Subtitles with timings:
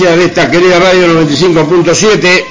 [0.00, 2.44] de esta querida radio 95.7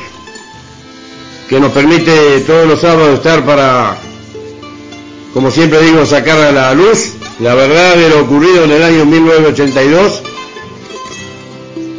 [1.49, 3.97] que nos permite todos los sábados estar para,
[5.33, 9.05] como siempre digo, sacar a la luz la verdad de lo ocurrido en el año
[9.05, 10.21] 1982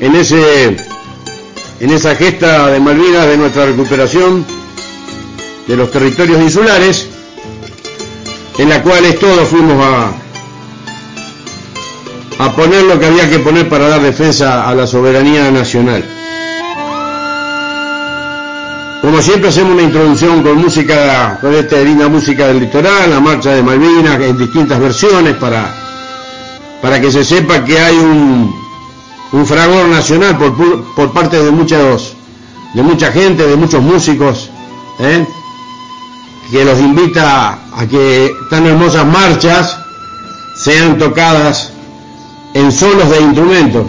[0.01, 0.77] en ese
[1.81, 4.47] en esa gesta de Malvinas de nuestra recuperación
[5.67, 7.09] de los territorios insulares
[8.59, 10.22] en la cuales todos fuimos a
[12.45, 16.05] a poner lo que había que poner para dar defensa a la soberanía nacional.
[19.01, 23.51] Como siempre hacemos una introducción con música, con esta linda música del litoral, la marcha
[23.51, 25.73] de Malvinas en distintas versiones para,
[26.81, 28.53] para que se sepa que hay un,
[29.33, 32.17] un fragor nacional por, por parte de muchos,
[32.75, 34.51] de mucha gente, de muchos músicos,
[34.99, 35.25] ¿eh?
[36.51, 39.79] que los invita a que tan hermosas marchas
[40.57, 41.72] sean tocadas
[42.55, 43.85] en solos de instrumentos,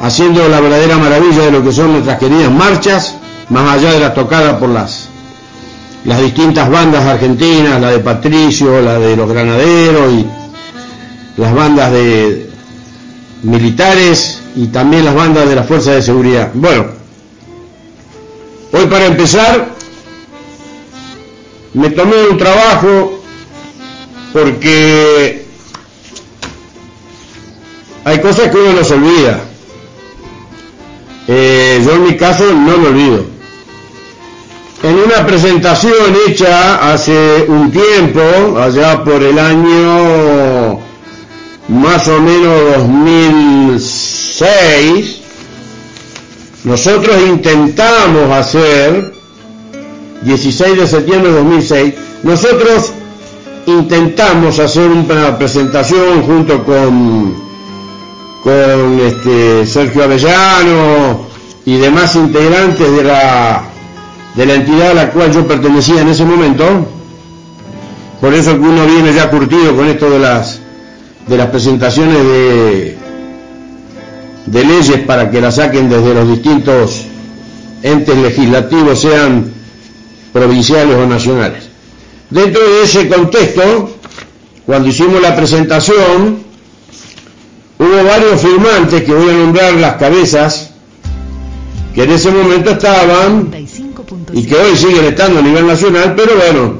[0.00, 3.16] haciendo la verdadera maravilla de lo que son nuestras queridas marchas,
[3.48, 5.08] más allá de las tocadas por las,
[6.04, 10.26] las distintas bandas argentinas, la de Patricio, la de los granaderos y
[11.36, 12.50] las bandas de
[13.42, 16.50] militares y también las bandas de las fuerzas de seguridad.
[16.54, 16.86] Bueno,
[18.72, 19.68] hoy para empezar
[21.74, 23.22] me tomé un trabajo
[24.32, 25.41] porque
[28.04, 29.40] hay cosas que uno no olvida.
[31.28, 33.24] Eh, yo en mi caso no me olvido.
[34.82, 40.80] En una presentación hecha hace un tiempo, allá por el año
[41.68, 45.18] más o menos 2006,
[46.64, 49.14] nosotros intentamos hacer,
[50.22, 52.90] 16 de septiembre de 2006, nosotros
[53.66, 57.41] intentamos hacer una presentación junto con
[58.42, 61.26] con este, Sergio Avellano
[61.64, 63.62] y demás integrantes de la,
[64.34, 66.64] de la entidad a la cual yo pertenecía en ese momento.
[68.20, 70.60] Por eso que uno viene ya curtido con esto de las,
[71.26, 72.98] de las presentaciones de,
[74.46, 77.06] de leyes para que las saquen desde los distintos
[77.82, 79.52] entes legislativos, sean
[80.32, 81.64] provinciales o nacionales.
[82.30, 83.90] Dentro de ese contexto,
[84.64, 86.51] cuando hicimos la presentación,
[87.82, 90.70] hubo varios firmantes que voy a nombrar las cabezas
[91.94, 93.50] que en ese momento estaban
[94.32, 96.78] y que hoy siguen estando a nivel nacional, pero bueno,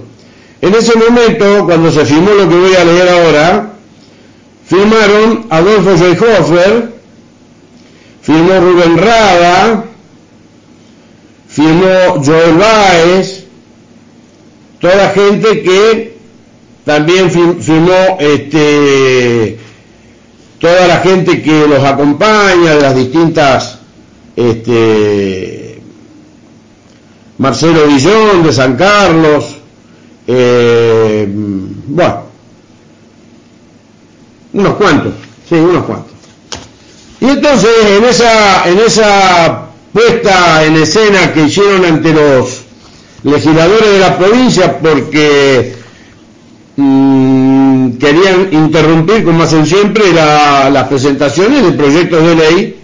[0.60, 3.72] en ese momento, cuando se firmó lo que voy a leer ahora,
[4.64, 6.92] firmaron Adolfo Schweighofer,
[8.22, 9.84] firmó Rubén Rada,
[11.48, 13.44] firmó Joel Baez,
[14.80, 16.16] toda gente que
[16.84, 19.58] también firmó este
[20.62, 23.80] toda la gente que los acompaña, de las distintas,
[24.36, 25.82] este,
[27.36, 29.56] Marcelo Villón de San Carlos,
[30.28, 32.22] eh, bueno,
[34.52, 35.14] unos cuantos,
[35.48, 36.12] sí, unos cuantos.
[37.20, 42.62] Y entonces en esa, en esa puesta en escena que hicieron ante los
[43.24, 45.74] legisladores de la provincia, porque
[47.98, 52.80] Querían interrumpir, como hacen siempre, las presentaciones de proyectos de ley,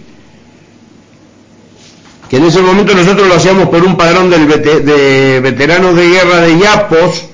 [2.29, 6.59] que en ese momento nosotros lo hacíamos por un padrón de veteranos de guerra de
[6.59, 7.25] Yapos,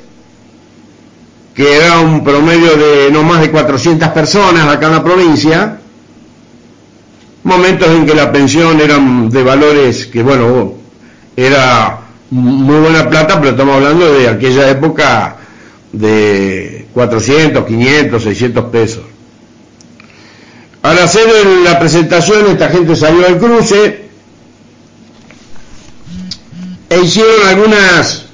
[1.53, 5.79] que era un promedio de no más de 400 personas acá en la provincia,
[7.43, 10.73] momentos en que la pensión eran de valores que, bueno,
[11.35, 11.99] era
[12.31, 15.37] muy buena plata, pero estamos hablando de aquella época
[15.91, 16.64] de
[16.95, 19.03] 400, 500, 600 pesos.
[20.81, 21.27] Al hacer
[21.63, 24.05] la presentación, esta gente salió al cruce
[26.89, 28.27] e hicieron algunas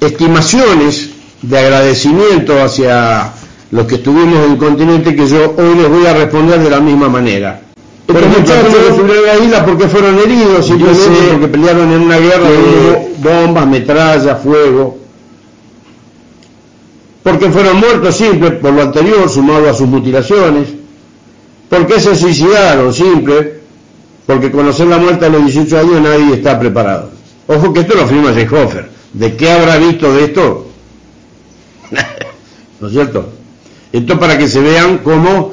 [0.00, 1.10] estimaciones
[1.42, 3.32] de agradecimiento hacia
[3.70, 6.80] los que estuvimos en el continente que yo hoy les voy a responder de la
[6.80, 7.60] misma manera.
[8.08, 12.50] Estos muchachos subieron a la isla porque fueron heridos, simplemente porque pelearon en una guerra
[12.50, 14.99] de bombas, metralla, fuego
[17.22, 20.68] porque fueron muertos simple por lo anterior, sumado a sus mutilaciones,
[21.68, 23.60] porque se suicidaron simple,
[24.26, 27.10] porque conocer la muerte a los 18 años nadie está preparado.
[27.46, 28.88] Ojo que esto lo firma Seehofer.
[29.12, 30.66] ¿De qué habrá visto de esto?
[32.80, 33.28] ¿No es cierto?
[33.92, 35.52] Esto para que se vean cómo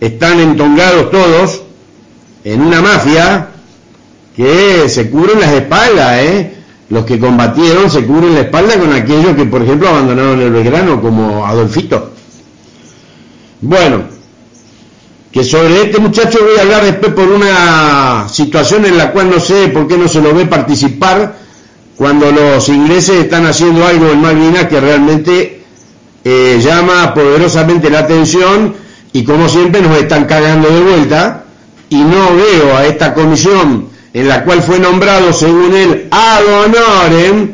[0.00, 1.62] están entongados todos
[2.44, 3.48] en una mafia
[4.36, 6.57] que se cubren las espaldas, ¿eh?
[6.90, 11.00] Los que combatieron se cubren la espalda con aquellos que, por ejemplo, abandonaron el Belgrano,
[11.00, 12.12] como Adolfito.
[13.60, 14.04] Bueno,
[15.30, 19.40] que sobre este muchacho voy a hablar después por una situación en la cual no
[19.40, 21.36] sé por qué no se lo ve participar
[21.96, 25.62] cuando los ingleses están haciendo algo en Malvinas que realmente
[26.24, 28.74] eh, llama poderosamente la atención
[29.12, 31.44] y como siempre nos están cagando de vuelta
[31.90, 37.52] y no veo a esta comisión en la cual fue nombrado según él ad honorem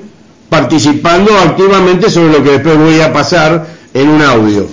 [0.49, 4.67] participando activamente sobre lo que después voy a pasar en un audio.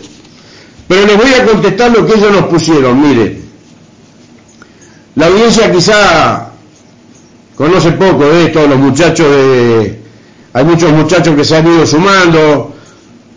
[0.87, 3.01] Pero les voy a contestar lo que ellos nos pusieron.
[3.01, 3.39] Mire,
[5.15, 6.49] la audiencia quizá
[7.55, 9.99] conoce poco de esto, los muchachos de...
[10.53, 12.73] Hay muchos muchachos que se han ido sumando.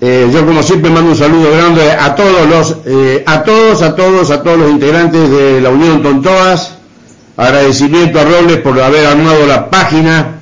[0.01, 3.95] Eh, yo como siempre mando un saludo grande a todos los, eh, a todos, a
[3.95, 6.73] todos, a todos los integrantes de la Unión Tontoas.
[7.37, 10.41] Agradecimiento a Robles por haber armado la página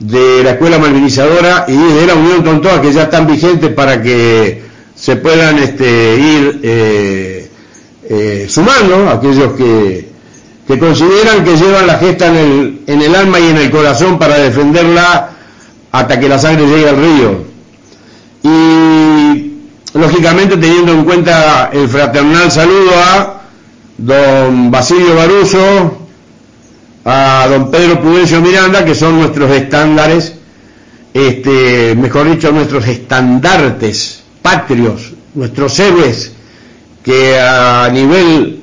[0.00, 4.62] de la Escuela Malvinizadora y de la Unión Tontoas que ya están vigentes para que
[4.94, 7.50] se puedan este, ir eh,
[8.08, 10.08] eh, sumando aquellos que,
[10.66, 14.18] que, consideran que llevan la gesta en el, en el alma y en el corazón
[14.18, 15.30] para defenderla
[15.92, 17.44] hasta que la sangre llegue al río.
[18.42, 19.52] Y
[19.94, 23.42] lógicamente teniendo en cuenta el fraternal saludo a
[23.98, 26.05] don Basilio Baruso,
[27.08, 30.34] a don Pedro Prudencio Miranda, que son nuestros estándares,
[31.14, 36.32] este, mejor dicho, nuestros estandartes patrios, nuestros héroes,
[37.04, 38.60] que a nivel,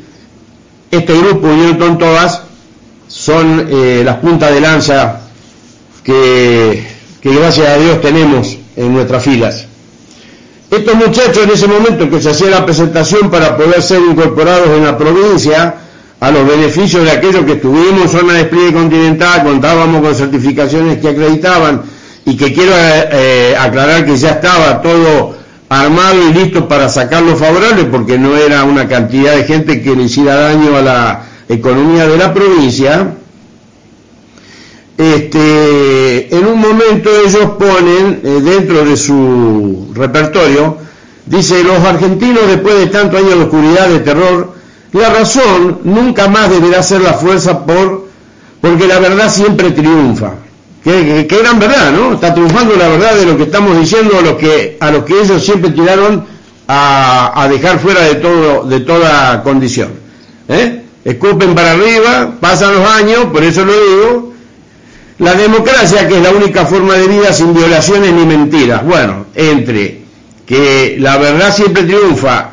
[0.92, 2.42] este grupo Unión Todas,
[3.08, 5.22] son eh, las puntas de lanza
[6.04, 6.86] que,
[7.22, 9.68] que gracias a Dios tenemos en nuestras filas.
[10.70, 14.84] Estos muchachos en ese momento que se hacía la presentación para poder ser incorporados en
[14.84, 15.76] la provincia,
[16.24, 21.00] a los beneficios de aquellos que estuvimos en zona de despliegue continental, contábamos con certificaciones
[21.00, 21.82] que acreditaban
[22.24, 25.36] y que quiero eh, eh, aclarar que ya estaba todo
[25.68, 30.04] armado y listo para sacarlo favorable porque no era una cantidad de gente que le
[30.04, 33.16] hiciera daño a la economía de la provincia.
[34.98, 40.78] Este, en un momento ellos ponen eh, dentro de su repertorio,
[41.26, 44.63] dice, los argentinos después de tantos años de oscuridad, de terror,
[44.94, 48.08] la razón nunca más deberá ser la fuerza por,
[48.62, 50.34] porque la verdad siempre triunfa.
[50.84, 52.14] Qué, gran verdad, ¿no?
[52.14, 55.22] Está triunfando la verdad de lo que estamos diciendo a los que, a los que
[55.22, 56.26] ellos siempre tiraron
[56.68, 59.90] a, dejar fuera de todo, de toda condición.
[60.50, 60.84] ¿eh?
[61.06, 64.34] Escupen para arriba, pasan los años, por eso lo digo.
[65.20, 68.86] La democracia, que es la única forma de vida sin violaciones ni mentiras.
[68.86, 70.02] Bueno, entre
[70.46, 72.53] que la verdad siempre triunfa,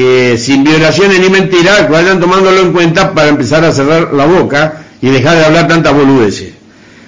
[0.00, 4.82] eh, sin violaciones ni mentiras, vayan tomándolo en cuenta para empezar a cerrar la boca
[5.00, 6.52] y dejar de hablar tantas boludeces.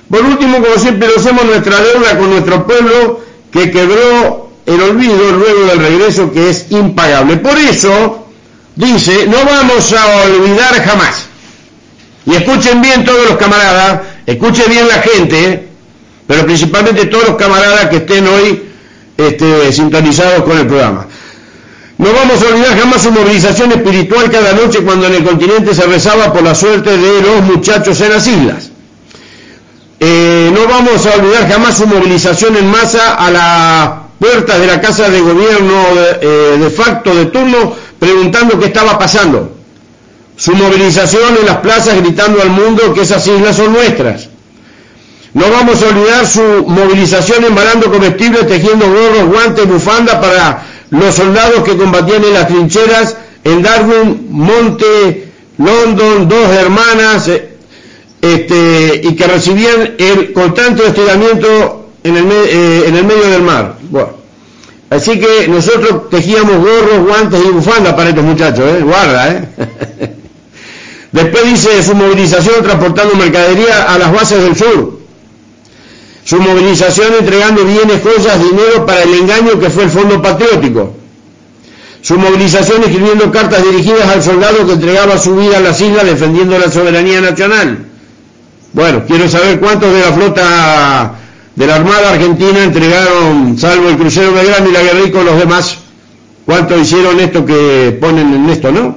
[0.09, 3.21] Por último, como siempre lo hacemos, nuestra deuda con nuestro pueblo
[3.53, 7.37] que quebró el olvido luego del regreso que es impagable.
[7.37, 8.27] Por eso,
[8.77, 11.27] dice, no vamos a olvidar jamás.
[12.27, 15.69] Y escuchen bien todos los camaradas, escuchen bien la gente,
[16.27, 18.63] pero principalmente todos los camaradas que estén hoy
[19.17, 21.07] este, sintonizados con el programa.
[22.01, 25.83] No vamos a olvidar jamás su movilización espiritual cada noche cuando en el continente se
[25.83, 28.71] rezaba por la suerte de los muchachos en las islas.
[30.01, 34.81] Eh, no vamos a olvidar jamás su movilización en masa a las puertas de la
[34.81, 39.53] Casa de Gobierno de, eh, facto de turno preguntando qué estaba pasando.
[40.37, 44.31] Su movilización en las plazas gritando al mundo que esas islas son nuestras.
[45.35, 51.63] No vamos a olvidar su movilización embalando comestibles, tejiendo gorros, guantes, bufanda para los soldados
[51.65, 55.29] que combatían en las trincheras en Darwin, Monte,
[55.59, 57.51] London, dos hermanas, eh,
[58.21, 63.77] este, y que recibían el constante hostigamiento en el, eh, en el medio del mar.
[63.91, 64.11] Bueno,
[64.91, 68.83] así que nosotros tejíamos gorros, guantes y bufandas para estos muchachos, ¿eh?
[68.83, 69.49] guarda, ¿eh?
[71.13, 75.00] Después dice su movilización transportando mercadería a las bases del sur.
[76.25, 80.95] Su movilización entregando bienes, joyas, dinero para el engaño que fue el Fondo Patriótico.
[82.03, 86.59] Su movilización escribiendo cartas dirigidas al soldado que entregaba su vida a las islas defendiendo
[86.59, 87.87] la soberanía nacional.
[88.73, 91.15] Bueno, quiero saber cuántos de la flota
[91.55, 95.79] de la Armada Argentina entregaron, salvo el crucero Belgrano y la Guerrico, los demás,
[96.47, 98.97] cuántos hicieron esto que ponen en esto, ¿no?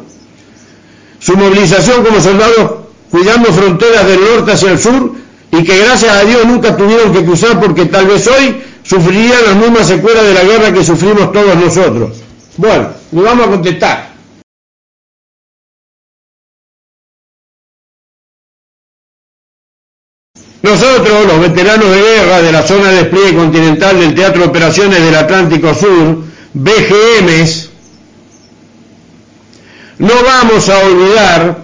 [1.20, 2.72] Su movilización como soldados
[3.10, 5.12] cuidando fronteras del norte hacia el sur
[5.54, 9.56] y que gracias a Dios nunca tuvieron que cruzar porque tal vez hoy sufrirían las
[9.56, 12.18] mismas secuelas de la guerra que sufrimos todos nosotros.
[12.58, 14.14] Bueno, le vamos a contestar.
[20.64, 25.04] Nosotros, los veteranos de guerra de la zona de despliegue continental del Teatro de Operaciones
[25.04, 27.70] del Atlántico Sur, BGMs,
[30.00, 31.63] no vamos a olvidar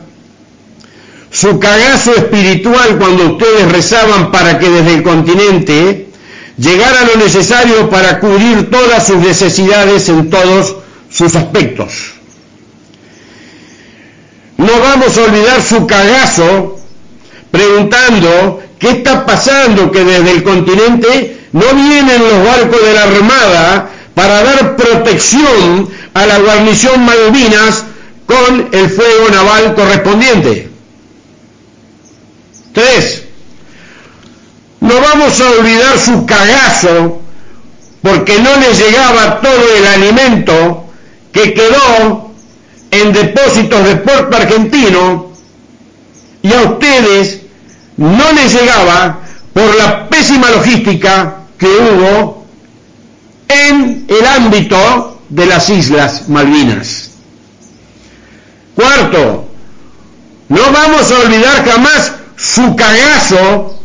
[1.40, 6.10] su cagazo espiritual cuando ustedes rezaban para que desde el continente
[6.58, 10.76] llegara lo necesario para cubrir todas sus necesidades en todos
[11.10, 11.94] sus aspectos.
[14.58, 16.78] No vamos a olvidar su cagazo
[17.52, 23.90] preguntando qué está pasando que desde el continente no vienen los barcos de la Armada
[24.14, 27.86] para dar protección a la guarnición Malvinas
[28.26, 30.69] con el fuego naval correspondiente.
[34.82, 37.22] No vamos a olvidar su cagazo
[38.02, 40.86] porque no les llegaba todo el alimento
[41.32, 42.32] que quedó
[42.92, 45.32] en depósitos de Puerto Argentino
[46.42, 47.42] y a ustedes
[47.98, 49.20] no les llegaba
[49.54, 52.46] por la pésima logística que hubo
[53.50, 57.12] en el ámbito de las Islas Malvinas.
[58.76, 59.50] Cuarto,
[60.48, 63.78] no vamos a olvidar jamás su cagazo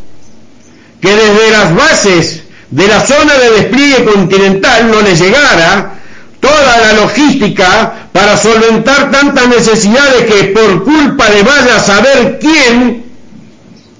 [1.01, 5.95] que desde las bases de la zona de despliegue continental no les llegara
[6.41, 13.05] toda la logística para solventar tantas necesidades que por culpa de vaya a saber quién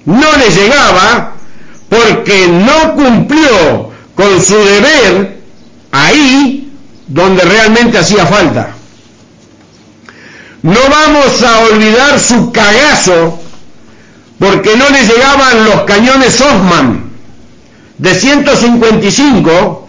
[0.05, 1.33] no le llegaba
[1.89, 5.41] porque no cumplió con su deber
[5.91, 6.71] ahí
[7.07, 8.69] donde realmente hacía falta.
[10.63, 13.39] No vamos a olvidar su cagazo
[14.39, 17.11] porque no le llegaban los cañones Osman
[17.97, 19.87] de 155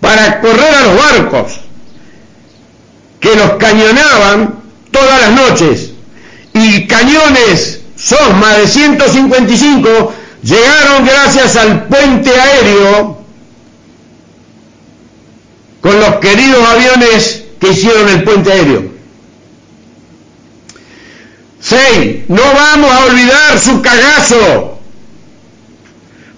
[0.00, 1.60] para correr a los barcos
[3.20, 4.56] que los cañonaban
[4.90, 5.90] todas las noches
[6.52, 13.18] y cañones Sosma de 155 llegaron gracias al puente aéreo
[15.80, 18.93] con los queridos aviones que hicieron el puente aéreo.
[22.28, 24.78] No vamos a olvidar su cagazo,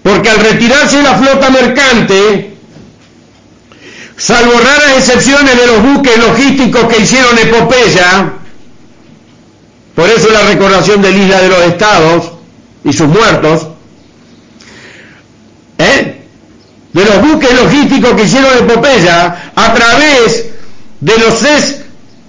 [0.03, 2.55] porque al retirarse la flota mercante,
[4.17, 8.33] salvo raras excepciones de los buques logísticos que hicieron epopeya,
[9.95, 12.31] por eso la recordación de la isla de los estados
[12.83, 13.67] y sus muertos,
[15.77, 16.21] ¿eh?
[16.93, 20.45] de los buques logísticos que hicieron epopeya a través
[20.99, 21.41] de los,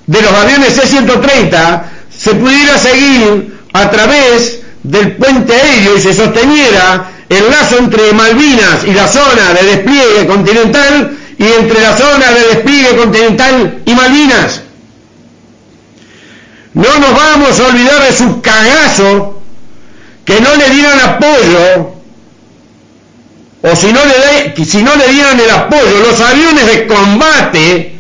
[0.07, 1.83] de los aviones C-130,
[2.29, 8.85] se pudiera seguir a través del puente aéreo y se sosteniera el lazo entre Malvinas
[8.87, 14.63] y la zona de despliegue continental y entre la zona de despliegue continental y Malvinas.
[16.75, 19.41] No nos vamos a olvidar de su cagazo
[20.25, 21.95] que no le dieran apoyo
[23.63, 27.99] o si no le, si no le dieran el apoyo los aviones de combate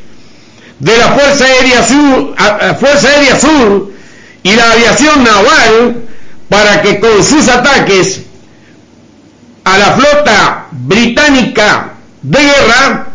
[0.78, 2.34] de la Fuerza Aérea Sur,
[2.78, 3.97] Fuerza Aérea Sur
[4.42, 6.02] y la aviación naval
[6.48, 8.22] para que con sus ataques
[9.64, 13.06] a la flota británica de guerra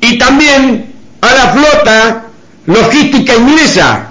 [0.00, 2.24] y también a la flota
[2.66, 4.08] logística inglesa.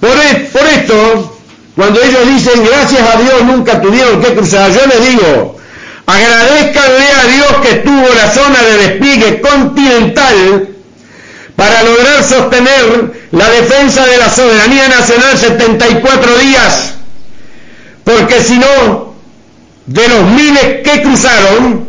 [0.00, 1.38] Por, e, por esto,
[1.76, 5.58] cuando ellos dicen gracias a Dios nunca tuvieron que cruzar, yo les digo,
[6.06, 10.68] agradezcanle a Dios que tuvo la zona de despliegue continental
[11.56, 16.94] para lograr sostener la defensa de la soberanía nacional 74 días,
[18.04, 19.14] porque si no,
[19.86, 21.88] de los miles que cruzaron,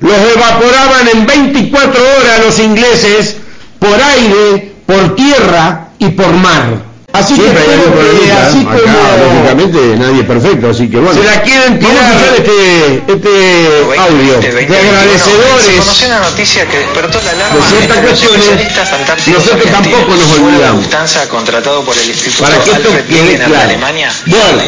[0.00, 3.36] los evaporaban en 24 horas los ingleses
[3.78, 6.91] por aire, por tierra y por mar.
[7.12, 11.20] Así que, que así como lógicamente nadie es perfecto, así que bueno.
[11.20, 15.66] Se la quieren tirar Vamos a este, este audio de agradecedores.
[15.66, 19.26] Se conoció una noticia que despertó la alarma de ciertas cuestiones.
[19.26, 20.86] Nosotros tampoco nos olvidamos.
[21.28, 23.60] contratado por el Instituto Para que esto quede claro.
[23.62, 24.62] Alemania, bueno,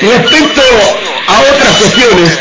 [0.00, 0.62] respecto
[1.28, 2.38] a otras cuestiones.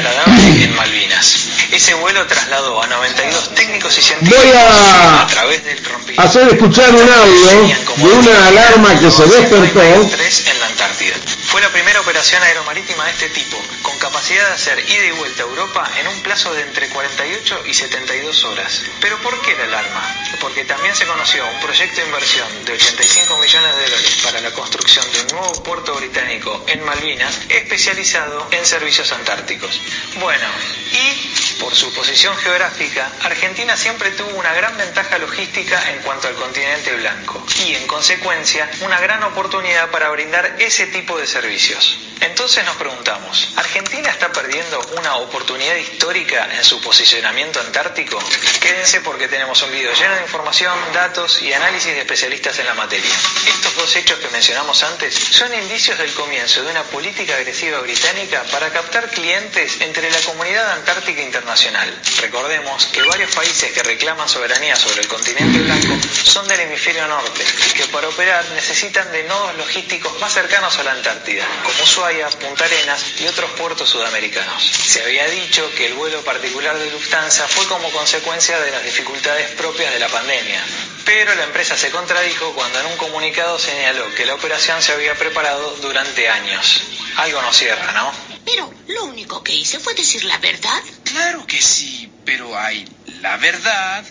[0.63, 1.44] En Malvinas.
[1.71, 5.79] Ese vuelo trasladó a 92 técnicos y científicos Voy a, a través del
[6.17, 7.51] hacer escuchar un audio
[7.97, 9.81] de una alarma que se despertó.
[9.81, 11.15] en la Antártida.
[11.47, 13.57] Fue la primera operación aeromarítima de este tipo,
[13.95, 17.63] con capacidad de hacer ida y vuelta a Europa en un plazo de entre 48
[17.67, 18.81] y 72 horas.
[18.99, 20.15] ¿Pero por qué la alarma?
[20.41, 24.51] Porque también se conoció un proyecto de inversión de 85 millones de dólares para la
[24.51, 29.81] construcción de un nuevo puerto británico en Malvinas especializado en servicios antárticos.
[30.19, 30.47] Bueno,
[30.91, 36.35] y Por su posición geográfica, Argentina siempre tuvo una gran ventaja logística en cuanto al
[36.35, 41.97] continente blanco y, en consecuencia, una gran oportunidad para brindar ese tipo de servicios.
[42.21, 43.84] Entonces nos preguntamos, ¿Argentina
[44.15, 48.17] está perdiendo una oportunidad histórica en su posicionamiento antártico?
[48.59, 52.73] Quédense porque tenemos un video lleno de información, datos y análisis de especialistas en la
[52.73, 53.11] materia.
[53.47, 58.43] Estos dos hechos que mencionamos antes son indicios del comienzo de una política agresiva británica
[58.51, 61.93] para captar clientes entre la comunidad antártica internacional.
[62.21, 67.43] Recordemos que varios países que reclaman soberanía sobre el continente blanco son del hemisferio norte
[67.69, 72.29] y que para operar necesitan de nodos logísticos más cercanos a la Antártida, como Ushuaia,
[72.29, 74.63] Punta Arenas y otros puertos sudamericanos.
[74.63, 79.51] Se había dicho que el vuelo particular de Lufthansa fue como consecuencia de las dificultades
[79.51, 80.63] propias de la pandemia,
[81.03, 85.15] pero la empresa se contradijo cuando en un comunicado señaló que la operación se había
[85.15, 86.81] preparado durante años.
[87.17, 88.11] Algo no cierra, ¿no?
[88.45, 90.81] Pero lo único que hice fue decir la verdad.
[91.03, 92.85] Claro que sí, pero hay
[93.21, 94.05] la verdad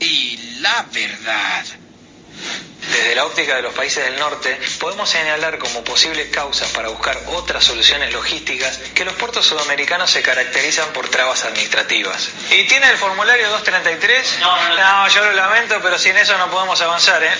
[0.00, 1.64] y la verdad.
[2.80, 7.18] Desde la óptica de los países del norte, podemos señalar como posibles causas para buscar
[7.28, 12.28] otras soluciones logísticas que los puertos sudamericanos se caracterizan por trabas administrativas.
[12.50, 14.38] ¿Y tiene el formulario 233?
[14.40, 14.76] No, no, no.
[14.76, 17.34] No, yo lo lamento, pero sin eso no podemos avanzar, ¿eh?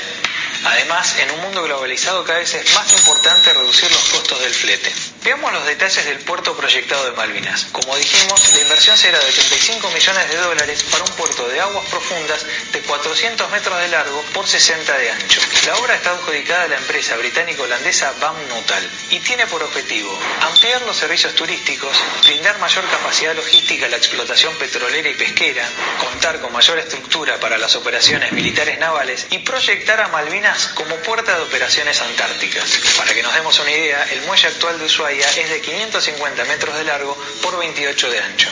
[0.65, 4.93] Además, en un mundo globalizado cada vez es más importante reducir los costos del flete.
[5.27, 7.67] Veamos los detalles del puerto proyectado de Malvinas.
[7.73, 11.85] Como dijimos, la inversión será de 35 millones de dólares para un puerto de aguas
[11.89, 15.41] profundas de 400 metros de largo por 60 de ancho.
[15.67, 20.83] La obra está adjudicada a la empresa británico-holandesa BAM Nuttall y tiene por objetivo ampliar
[20.83, 25.69] los servicios turísticos, brindar mayor capacidad logística a la explotación petrolera y pesquera,
[25.99, 31.37] contar con mayor estructura para las operaciones militares navales y proyectar a Malvinas como puerta
[31.37, 32.79] de operaciones antárticas.
[32.97, 36.75] Para que nos demos una idea, el muelle actual de Ushuaia es de 550 metros
[36.77, 38.49] de largo por 28 de ancho.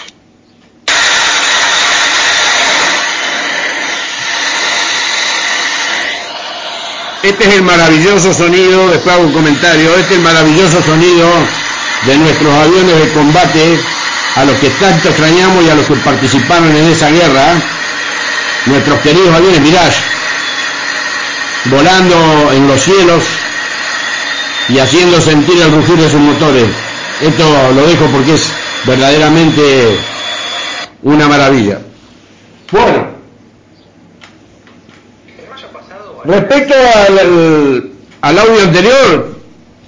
[7.22, 11.30] Este es el maravilloso sonido, después hago un comentario, este es el maravilloso sonido
[12.04, 13.80] de nuestros aviones de combate,
[14.36, 17.54] a los que tanto extrañamos y a los que participaron en esa guerra,
[18.66, 20.02] nuestros queridos aviones Mirage,
[21.66, 23.24] volando en los cielos
[24.68, 26.68] y haciendo sentir el rugir de sus motores.
[27.20, 28.42] Esto lo dejo porque es
[28.84, 29.98] verdaderamente
[31.02, 31.78] una maravilla.
[32.70, 33.06] Bueno,
[36.24, 39.34] respecto al, al audio anterior,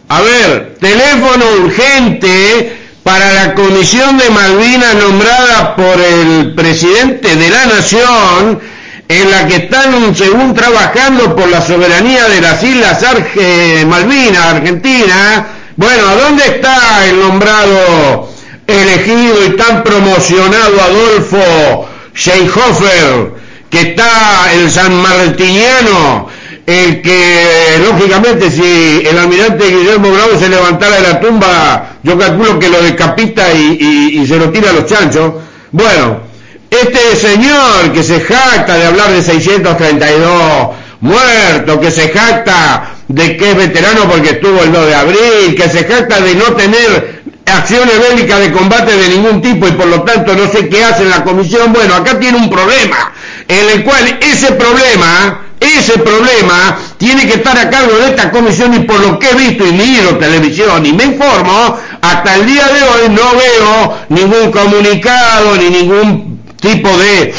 [0.08, 7.66] a ver, teléfono urgente para la Comisión de Malvinas nombrada por el presidente de la
[7.66, 8.60] Nación,
[9.08, 15.46] en la que están, según trabajando por la soberanía de las Islas Arge Malvinas, Argentina.
[15.76, 18.28] Bueno, ¿dónde está el nombrado,
[18.66, 23.32] elegido y tan promocionado Adolfo Scheinhofer,
[23.70, 26.28] que está el San Martiniano,
[26.66, 32.58] el que, lógicamente, si el almirante Guillermo Bravo se levantara de la tumba, yo calculo
[32.58, 35.34] que lo decapita y, y se lo tira a los chanchos.
[35.70, 36.25] Bueno,
[36.70, 40.68] este señor que se jacta de hablar de 632
[41.00, 45.68] muertos, que se jacta de que es veterano porque estuvo el 2 de abril, que
[45.68, 50.02] se jacta de no tener acciones bélicas de combate de ningún tipo y por lo
[50.02, 53.12] tanto no sé qué hace en la comisión, bueno, acá tiene un problema,
[53.46, 58.74] en el cual ese problema, ese problema tiene que estar a cargo de esta comisión
[58.74, 62.66] y por lo que he visto y miro televisión y me informo, hasta el día
[62.66, 67.34] de hoy no veo ningún comunicado ni ningún tipo de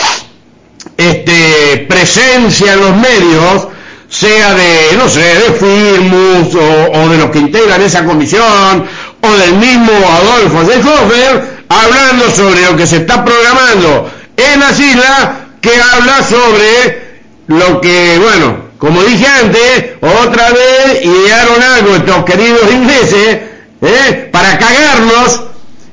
[0.97, 3.67] este, presencia en los medios,
[4.09, 8.85] sea de, no sé, de Firmus o, de los que integran esa comisión,
[9.21, 15.29] o del mismo Adolfo Seehofer, hablando sobre lo que se está programando en las islas,
[15.61, 22.71] que habla sobre lo que, bueno, como dije antes, otra vez idearon algo estos queridos
[22.71, 23.39] ingleses,
[23.81, 24.29] ¿eh?
[24.31, 25.41] para cagarnos,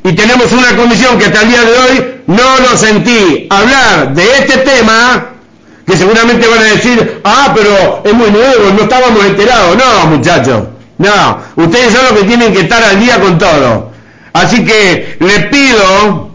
[0.05, 4.25] y tenemos una comisión que hasta el día de hoy no lo sentí hablar de
[4.39, 5.31] este tema,
[5.87, 9.77] que seguramente van a decir, ah, pero es muy nuevo, no estábamos enterados.
[9.77, 10.65] No, muchachos,
[10.99, 13.93] no, ustedes son los que tienen que estar al día con todo.
[14.33, 16.31] Así que le pido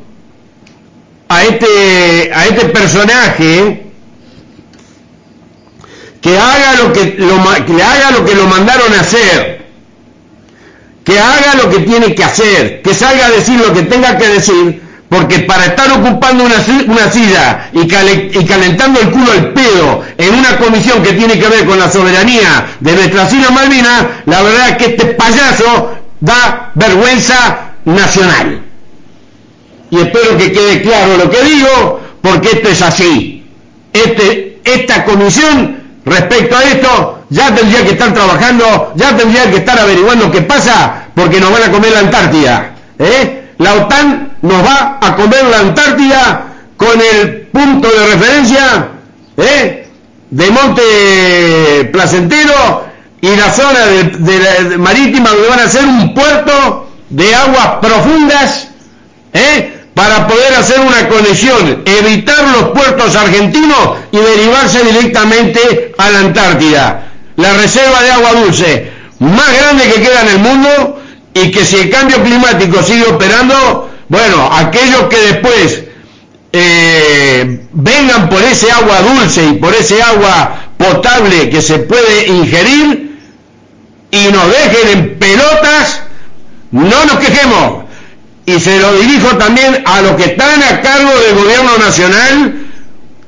[1.27, 3.85] a este, a este personaje
[6.21, 9.65] que haga lo que, lo, que le haga lo que lo mandaron a hacer,
[11.03, 14.27] que haga lo que tiene que hacer, que salga a decir lo que tenga que
[14.27, 16.55] decir, porque para estar ocupando una,
[16.87, 21.39] una silla y, cale, y, calentando el culo al pedo en una comisión que tiene
[21.39, 25.95] que ver con la soberanía de nuestras Islas Malvinas, la verdad es que este payaso
[26.19, 28.61] da vergüenza nacional.
[29.89, 33.47] y espero que quede claro lo que digo, porque esto es así.
[33.91, 39.79] Este, esta comisión, respecto a esto, ya tendría que estar trabajando, ya tendría que estar
[39.79, 42.75] averiguando qué pasa, porque nos van a comer la Antártida.
[42.99, 43.53] ¿eh?
[43.57, 46.45] La OTAN nos va a comer la Antártida
[46.77, 48.87] con el punto de referencia
[49.37, 49.87] ¿eh?
[50.29, 52.85] de Monte Placentero
[53.21, 58.67] y la zona de, marítima donde van a ser un puerto de aguas profundas
[59.33, 59.79] ¿eh?
[59.93, 67.11] para poder hacer una conexión, evitar los puertos argentinos y derivarse directamente a la Antártida.
[67.35, 71.01] La reserva de agua dulce más grande que queda en el mundo
[71.33, 75.83] y que si el cambio climático sigue operando, bueno, aquellos que después
[76.51, 83.19] eh, vengan por ese agua dulce y por ese agua potable que se puede ingerir
[84.11, 86.01] y nos dejen en pelotas,
[86.71, 87.85] no nos quejemos.
[88.47, 92.65] Y se lo dirijo también a los que están a cargo del gobierno nacional,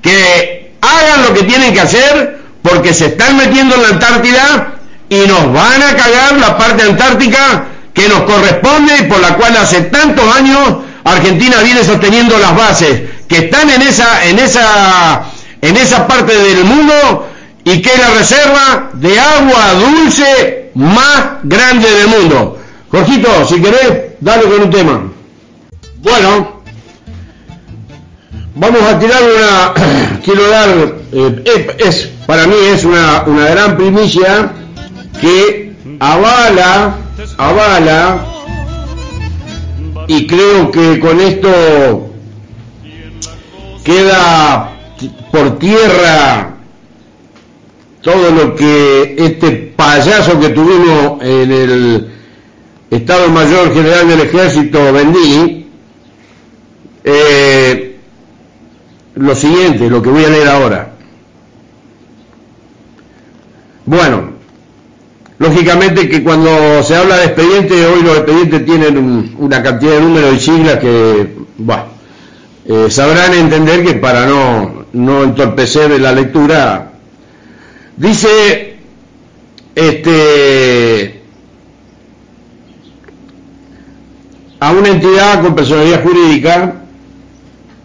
[0.01, 4.73] que hagan lo que tienen que hacer, porque se están metiendo en la Antártida
[5.09, 9.55] y nos van a cagar la parte antártica que nos corresponde y por la cual
[9.57, 15.23] hace tantos años Argentina viene sosteniendo las bases que están en esa, en esa,
[15.61, 17.27] en esa parte del mundo
[17.63, 22.59] y que es la reserva de agua dulce más grande del mundo.
[22.89, 25.11] Jorgito, si querés, dale con un tema.
[26.01, 26.61] Bueno,
[28.55, 30.69] vamos a tirar una, quiero dar,
[31.13, 34.51] eh, es, para mí es una, una gran primicia
[35.19, 36.97] que avala,
[37.37, 38.25] avala,
[40.07, 42.09] y creo que con esto
[43.83, 44.71] queda
[45.31, 46.55] por tierra
[48.01, 52.11] todo lo que este payaso que tuvimos en el
[52.89, 55.67] Estado Mayor General del Ejército vendí,
[57.03, 57.99] eh,
[59.15, 60.91] lo siguiente, lo que voy a leer ahora.
[63.85, 64.30] Bueno,
[65.41, 70.35] lógicamente que cuando se habla de expediente, hoy los expedientes tienen una cantidad de números
[70.35, 71.35] y siglas que,
[72.67, 76.91] eh, sabrán entender que para no, no entorpecer la lectura,
[77.97, 78.77] dice,
[79.73, 81.23] este,
[84.59, 86.75] a una entidad con personalidad jurídica,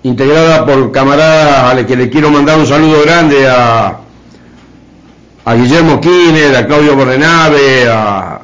[0.02, 4.00] integrada por camaradas a los que le quiero mandar un saludo grande a,
[5.46, 8.40] a Guillermo Quínez, a Claudio Borrenave, a,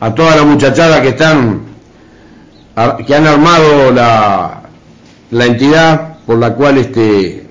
[0.00, 1.62] a toda la muchachada que están,
[3.06, 4.62] que han armado la,
[5.30, 7.46] la entidad por la cual este,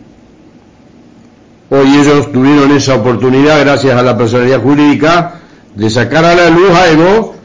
[1.69, 5.35] hoy ellos tuvieron esa oportunidad, gracias a la personalidad jurídica,
[5.73, 7.35] de sacar a la luz algo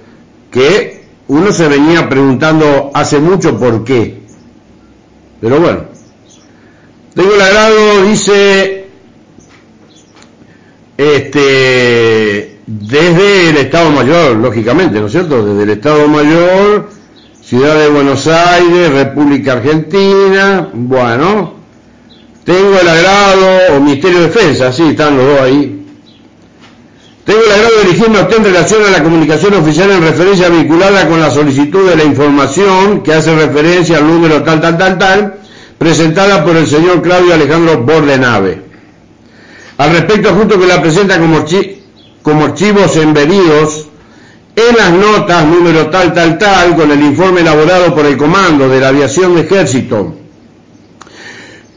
[0.51, 4.21] que uno se venía preguntando hace mucho por qué.
[5.41, 5.83] Pero bueno,
[7.15, 8.76] tengo el agrado, dice,
[10.97, 15.45] este, desde el Estado Mayor, lógicamente, ¿no es cierto?
[15.45, 16.89] Desde el Estado Mayor
[17.43, 21.55] Ciudad de Buenos Aires, República Argentina, bueno,
[22.45, 25.87] tengo el agrado, o Ministerio de Defensa, sí, están los dos ahí.
[27.25, 30.49] Tengo el agrado de dirigirme a usted en relación a la comunicación oficial en referencia
[30.49, 34.99] vinculada con la solicitud de la información que hace referencia al número tal, tal, tal,
[34.99, 35.35] tal,
[35.79, 38.66] presentada por el señor Claudio Alejandro Bordenave.
[39.79, 41.45] Al respecto, junto que la presenta como,
[42.23, 43.89] como archivos embedidos
[44.57, 48.81] en las notas número tal, tal, tal, con el informe elaborado por el Comando de
[48.81, 50.15] la Aviación de Ejército,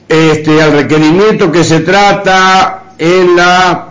[0.07, 3.89] este, al requerimiento que se trata en la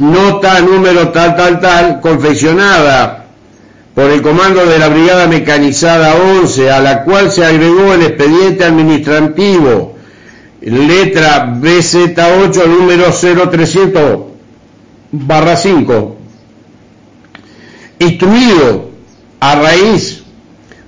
[0.00, 3.26] nota número tal, tal, tal, confeccionada
[3.94, 8.64] por el Comando de la Brigada Mecanizada 11, a la cual se agregó el expediente
[8.64, 9.93] administrativo,
[10.60, 14.20] letra BZ8, número 0300,
[15.12, 16.16] barra 5,
[17.98, 18.90] instruido
[19.40, 20.22] a raíz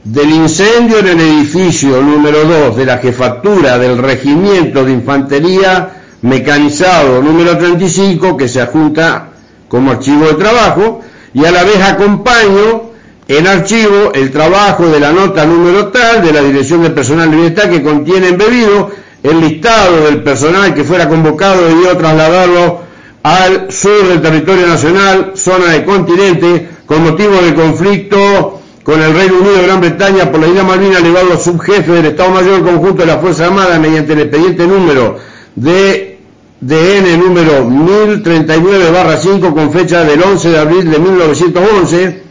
[0.05, 7.23] del incendio en el edificio número 2 de la jefatura del Regimiento de Infantería Mecanizado
[7.23, 9.31] número 35, que se adjunta
[9.69, 11.01] como archivo de trabajo,
[11.35, 12.91] y a la vez acompaño
[13.29, 17.37] en archivo el trabajo de la nota número tal de la Dirección de Personal de
[17.37, 18.91] Bienestar que contiene embebido
[19.27, 22.81] el listado del personal que fuera convocado debió trasladarlo
[23.25, 29.39] al sur del territorio nacional, zona de continente, con motivo del conflicto con el Reino
[29.41, 33.03] Unido de Gran Bretaña por la isla Malvinas, elevado a subjefe del Estado Mayor Conjunto
[33.03, 35.19] de la Fuerza Armada mediante el expediente número
[35.57, 36.19] de
[36.61, 42.23] DN número 1039-5 con fecha del 11 de abril de 1911.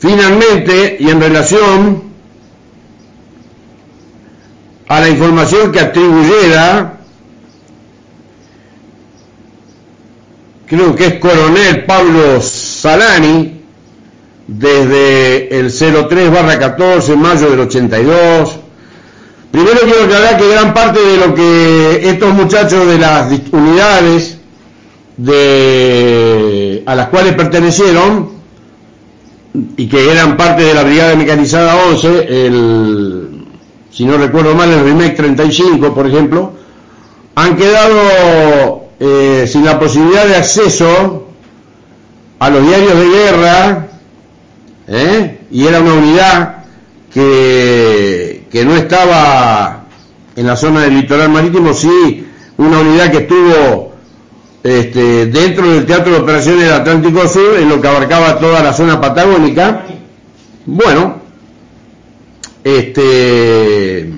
[0.00, 2.05] Finalmente, y en relación
[4.88, 7.00] a la información que atribuyera,
[10.66, 13.56] creo que es coronel Pablo Salani,
[14.46, 18.58] desde el 03 barra 14, mayo del 82.
[19.50, 24.38] Primero quiero aclarar que gran parte de lo que estos muchachos de las unidades
[25.16, 28.36] de, a las cuales pertenecieron
[29.76, 33.35] y que eran parte de la Brigada Mecanizada 11, el,
[33.96, 36.52] si no recuerdo mal, el RIMEC 35, por ejemplo,
[37.34, 41.28] han quedado eh, sin la posibilidad de acceso
[42.38, 43.88] a los diarios de guerra,
[44.86, 45.38] ¿eh?
[45.50, 46.64] y era una unidad
[47.10, 49.84] que, que no estaba
[50.36, 52.26] en la zona del litoral marítimo, sí
[52.58, 53.92] una unidad que estuvo
[54.62, 58.74] este, dentro del Teatro de Operaciones del Atlántico Sur, en lo que abarcaba toda la
[58.74, 59.84] zona patagónica.
[60.66, 61.25] Bueno,
[62.66, 64.10] este,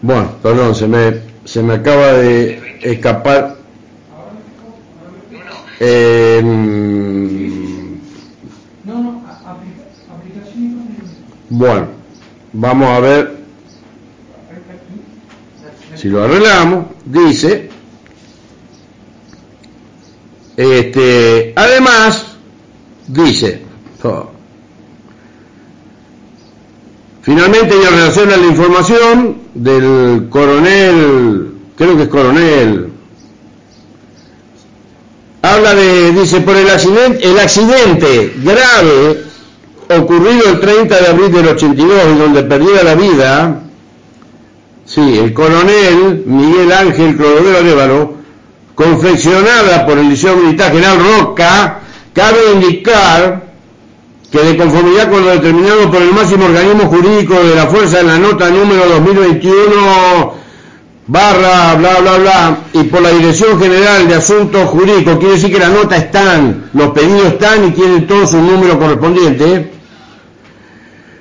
[0.00, 3.56] bueno, perdón, se me, se me acaba de escapar.
[5.80, 6.40] Eh,
[11.50, 11.88] bueno,
[12.52, 13.36] vamos a ver
[15.94, 16.86] si lo arreglamos.
[17.04, 17.68] Dice
[20.56, 22.26] este, además,
[23.08, 23.62] dice,
[27.24, 32.92] finalmente y en relación a la información del coronel, creo que es coronel,
[35.40, 39.24] habla de, dice, por el accidente, el accidente grave
[39.88, 43.60] ocurrido el 30 de abril del 82 y donde perdiera la vida,
[44.84, 48.14] sí, el coronel Miguel Ángel Clodovero Arévalo,
[48.74, 51.80] confeccionada por el Liceo Militar General Roca,
[52.12, 53.43] cabe indicar
[54.34, 58.08] que de conformidad con lo determinado por el máximo organismo jurídico de la fuerza en
[58.08, 60.32] la nota número 2021
[61.06, 65.60] barra bla bla bla y por la Dirección General de Asuntos Jurídicos, quiere decir que
[65.60, 69.70] la nota están, los pedidos están y tienen todo su número correspondiente.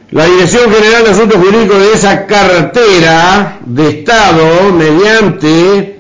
[0.10, 5.93] La Dirección General de Asuntos Jurídicos de esa cartera de Estado, mediante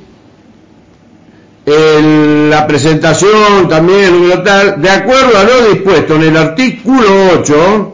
[1.65, 7.07] la presentación también de acuerdo a lo dispuesto en el artículo
[7.39, 7.93] 8,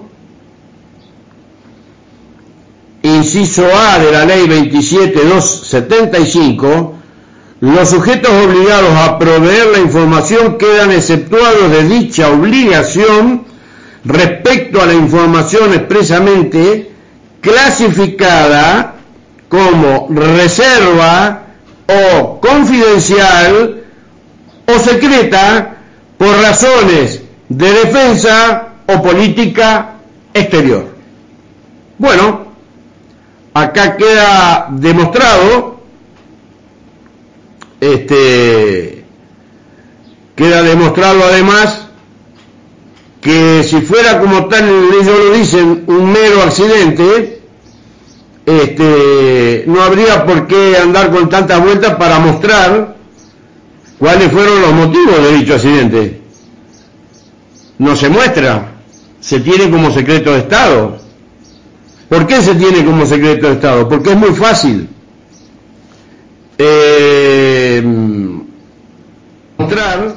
[3.03, 6.95] inciso A de la ley 27275,
[7.61, 13.43] los sujetos obligados a proveer la información quedan exceptuados de dicha obligación
[14.03, 16.89] respecto a la información expresamente
[17.41, 18.95] clasificada
[19.47, 21.48] como reserva
[21.89, 23.77] o confidencial
[24.67, 25.77] o secreta
[26.17, 29.95] por razones de defensa o política
[30.33, 30.85] exterior.
[31.97, 32.53] Bueno,
[33.53, 35.79] acá queda demostrado,
[37.81, 39.03] este,
[40.35, 41.87] queda demostrado además
[43.21, 47.38] que si fuera como tal, ellos lo dicen, un mero accidente,
[48.49, 52.95] este, no habría por qué andar con tantas vueltas para mostrar
[53.99, 56.19] cuáles fueron los motivos de dicho accidente.
[57.77, 58.71] No se muestra,
[59.19, 60.97] se tiene como secreto de Estado.
[62.09, 63.87] ¿Por qué se tiene como secreto de Estado?
[63.87, 64.89] Porque es muy fácil.
[66.57, 67.83] Eh,
[69.59, 70.15] mostrar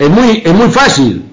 [0.00, 1.24] es muy, es muy fácil.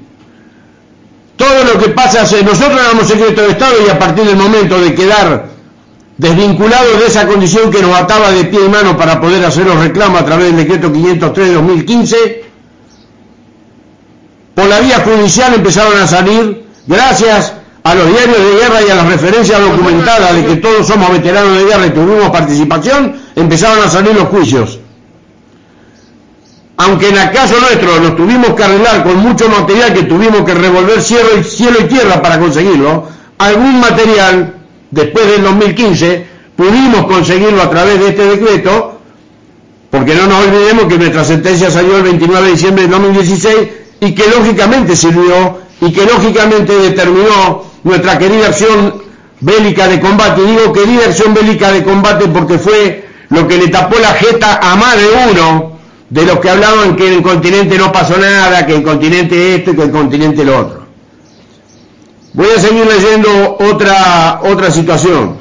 [1.36, 4.94] Todo lo que pasa, nosotros damos secreto de Estado y a partir del momento de
[4.94, 5.53] quedar
[6.18, 9.80] desvinculado de esa condición que nos ataba de pie y mano para poder hacer los
[9.80, 12.44] reclamos a través del decreto 503 de 2015,
[14.54, 18.96] por la vía judicial empezaron a salir, gracias a los diarios de guerra y a
[18.96, 23.90] las referencias documentadas de que todos somos veteranos de guerra y tuvimos participación, empezaron a
[23.90, 24.80] salir los juicios.
[26.78, 30.54] Aunque en el caso nuestro nos tuvimos que arreglar con mucho material que tuvimos que
[30.54, 34.63] revolver cielo y tierra para conseguirlo, algún material
[34.94, 36.26] después del 2015,
[36.56, 39.00] pudimos conseguirlo a través de este decreto,
[39.90, 43.58] porque no nos olvidemos que nuestra sentencia salió el 29 de diciembre del 2016
[44.02, 49.02] y que lógicamente sirvió y que lógicamente determinó nuestra querida acción
[49.40, 50.42] bélica de combate.
[50.42, 54.60] Y digo querida acción bélica de combate porque fue lo que le tapó la jeta
[54.62, 55.74] a más de uno
[56.10, 59.72] de los que hablaban que en el continente no pasó nada, que el continente esto
[59.72, 60.83] y que el continente lo otro.
[62.34, 65.38] Voy a seguir leyendo otra, otra situación.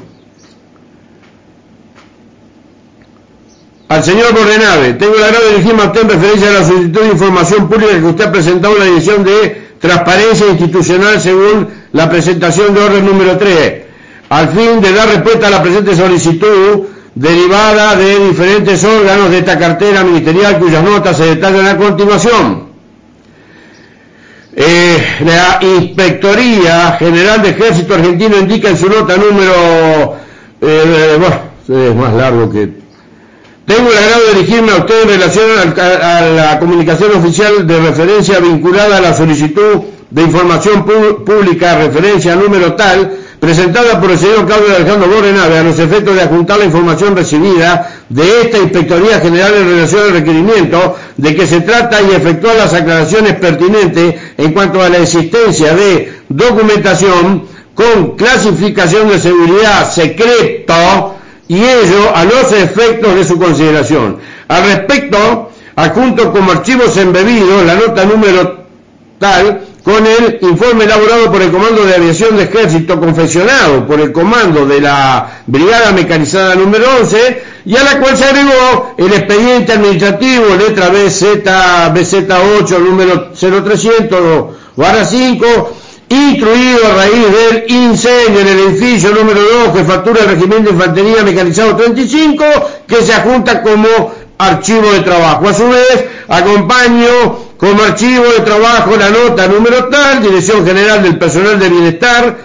[3.89, 7.09] Al señor Bordenave, tengo la agrado de dirigirme a en referencia a la solicitud de
[7.09, 12.75] información pública que usted ha presentado en la Dirección de Transparencia Institucional según la presentación
[12.75, 13.83] de orden número 3.
[14.31, 19.59] al fin de dar respuesta a la presente solicitud derivada de diferentes órganos de esta
[19.59, 22.72] cartera ministerial cuyas notas se detallan a continuación.
[24.55, 30.17] Eh, la Inspectoría General de Ejército Argentino indica en su nota número,
[30.61, 32.83] eh, bueno, es más largo que...
[33.65, 35.47] Tengo el agrado de dirigirme a usted en relación
[35.79, 42.75] a la comunicación oficial de referencia vinculada a la solicitud de información pública, referencia número
[42.75, 47.17] tal, presentada por el señor Claudio Alejandro Borrenave a los efectos de adjuntar la información
[47.17, 52.55] recibida de esta Inspectoría General en relación al requerimiento de que se trata y efectúa
[52.55, 57.43] las aclaraciones pertinentes en cuanto a la existencia de documentación
[57.75, 61.17] con clasificación de seguridad secreto
[61.49, 64.19] y ello a los efectos de su consideración.
[64.47, 68.67] Al respecto, adjunto como archivos embebidos la nota número
[69.19, 74.13] tal con el informe elaborado por el Comando de Aviación de Ejército, confeccionado por el
[74.13, 79.73] Comando de la Brigada Mecanizada número 11, y a la cual se agregó el expediente
[79.73, 85.77] administrativo letra BZ, BZ8, número 0300, barra 5,
[86.09, 91.25] instruido a raíz del incendio en el edificio número 2, jefatura del Regimiento de Infantería
[91.25, 92.45] Mecanizado 35,
[92.87, 93.89] que se adjunta como
[94.39, 95.49] archivo de trabajo.
[95.49, 101.17] A su vez, acompaño como archivo de trabajo la nota número tal, Dirección General del
[101.17, 102.37] Personal de Bienestar,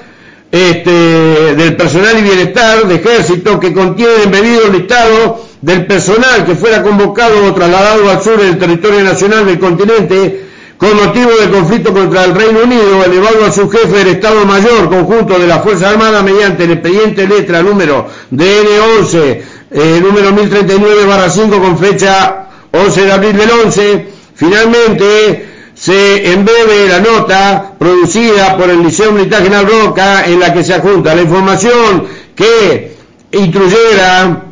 [0.51, 6.83] este, del Personal y Bienestar de Ejército, que contiene embebido listado del personal que fuera
[6.83, 10.45] convocado o trasladado al sur del territorio nacional del continente
[10.77, 14.87] con motivo del conflicto contra el Reino Unido, elevado a su jefe del Estado Mayor
[14.87, 21.79] conjunto de la Fuerza Armada mediante el expediente letra número DN11, eh, número 1039-5 con
[21.79, 29.11] fecha 11 de abril del 11, Finalmente, se embebe la nota producida por el Liceo
[29.11, 32.95] Militar General Roca en la que se adjunta la información que
[33.31, 34.43] instruyera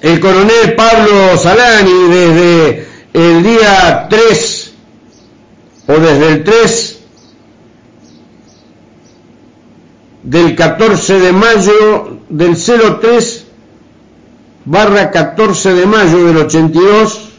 [0.00, 4.72] el coronel Pablo Salani desde el día 3
[5.86, 6.98] o desde el 3
[10.24, 13.46] del 14 de mayo del 03
[14.64, 17.31] barra 14 de mayo del 82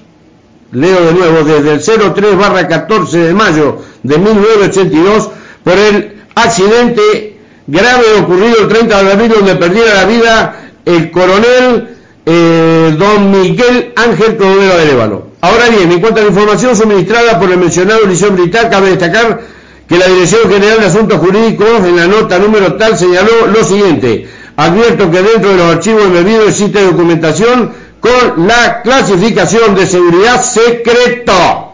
[0.74, 5.30] leo de nuevo, desde el 03 barra 14 de mayo de 1982,
[5.64, 10.56] por el accidente grave ocurrido el 30 de abril donde perdiera la vida
[10.86, 11.90] el coronel
[12.26, 15.28] eh, don Miguel Ángel Cordero de Lévalo.
[15.42, 19.42] Ahora bien, en cuanto a la información suministrada por el mencionado Liceo Militar, cabe destacar
[19.88, 24.28] que la Dirección General de Asuntos Jurídicos en la nota número tal señaló lo siguiente.
[24.56, 27.72] Advierto que dentro de los archivos embebidos existe documentación
[28.04, 31.72] con la clasificación de seguridad secreto.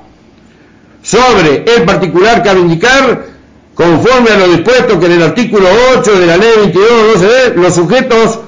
[1.02, 3.26] Sobre el particular cabe indicar,
[3.74, 8.42] conforme a lo dispuesto que en el artículo 8 de la ley 22 los sujetos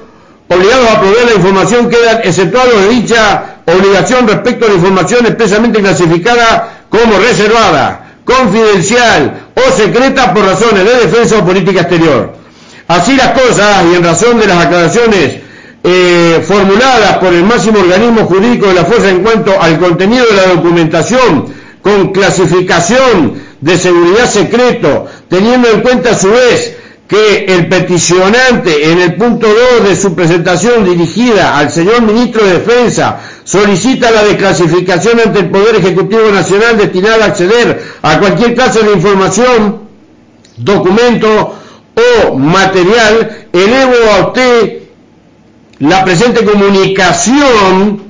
[0.46, 5.80] obligados a proveer la información quedan exceptuados de dicha obligación respecto a la información expresamente
[5.80, 12.34] clasificada como reservada, confidencial o secreta por razones de defensa o política exterior.
[12.86, 15.42] Así las cosas, y en razón de las aclaraciones
[15.84, 20.36] eh, formuladas por el máximo organismo jurídico de la fuerza en cuanto al contenido de
[20.36, 21.46] la documentación
[21.82, 26.76] con clasificación de seguridad secreto, teniendo en cuenta a su vez
[27.08, 29.46] que el peticionante en el punto
[29.80, 35.50] 2 de su presentación dirigida al señor ministro de Defensa solicita la desclasificación ante el
[35.50, 39.80] Poder Ejecutivo Nacional destinada a acceder a cualquier clase de información,
[40.56, 41.56] documento
[42.28, 44.81] o material, elevo a usted
[45.82, 48.02] la presente comunicación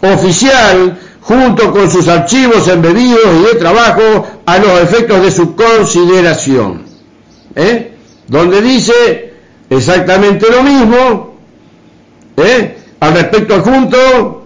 [0.00, 6.84] oficial junto con sus archivos embebidos y de trabajo a los efectos de su consideración.
[7.56, 7.96] ¿Eh?
[8.28, 9.34] Donde dice
[9.70, 11.36] exactamente lo mismo,
[12.36, 12.76] ¿eh?
[13.00, 14.44] al respecto adjunto,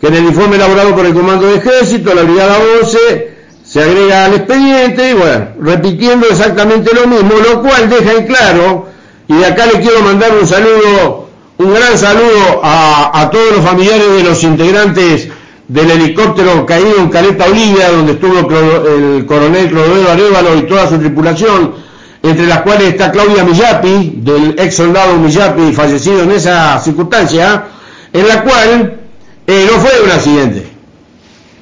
[0.00, 4.24] que en el informe elaborado por el Comando de Ejército, la Brigada 11, se agrega
[4.24, 8.87] al expediente, bueno, repitiendo exactamente lo mismo, lo cual deja en claro
[9.28, 14.10] y de acá le quiero mandar un saludo, un gran saludo a, todos los familiares
[14.16, 15.28] de los integrantes
[15.68, 20.98] del helicóptero caído en Caleta Olivia, donde estuvo el coronel Clodovero Arevalo y toda su
[20.98, 21.74] tripulación,
[22.22, 27.64] entre las cuales está Claudia Millapi, del ex soldado Millapi, fallecido en esa circunstancia,
[28.10, 28.98] en la cual
[29.46, 30.66] eh, no fue un accidente.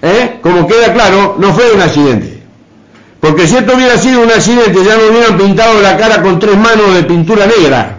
[0.03, 0.39] ¿Eh?
[0.41, 2.36] Como queda claro, no fue un accidente.
[3.27, 6.57] Porque si esto hubiera sido un accidente, ya nos hubieran pintado la cara con tres
[6.57, 7.97] manos de pintura negra,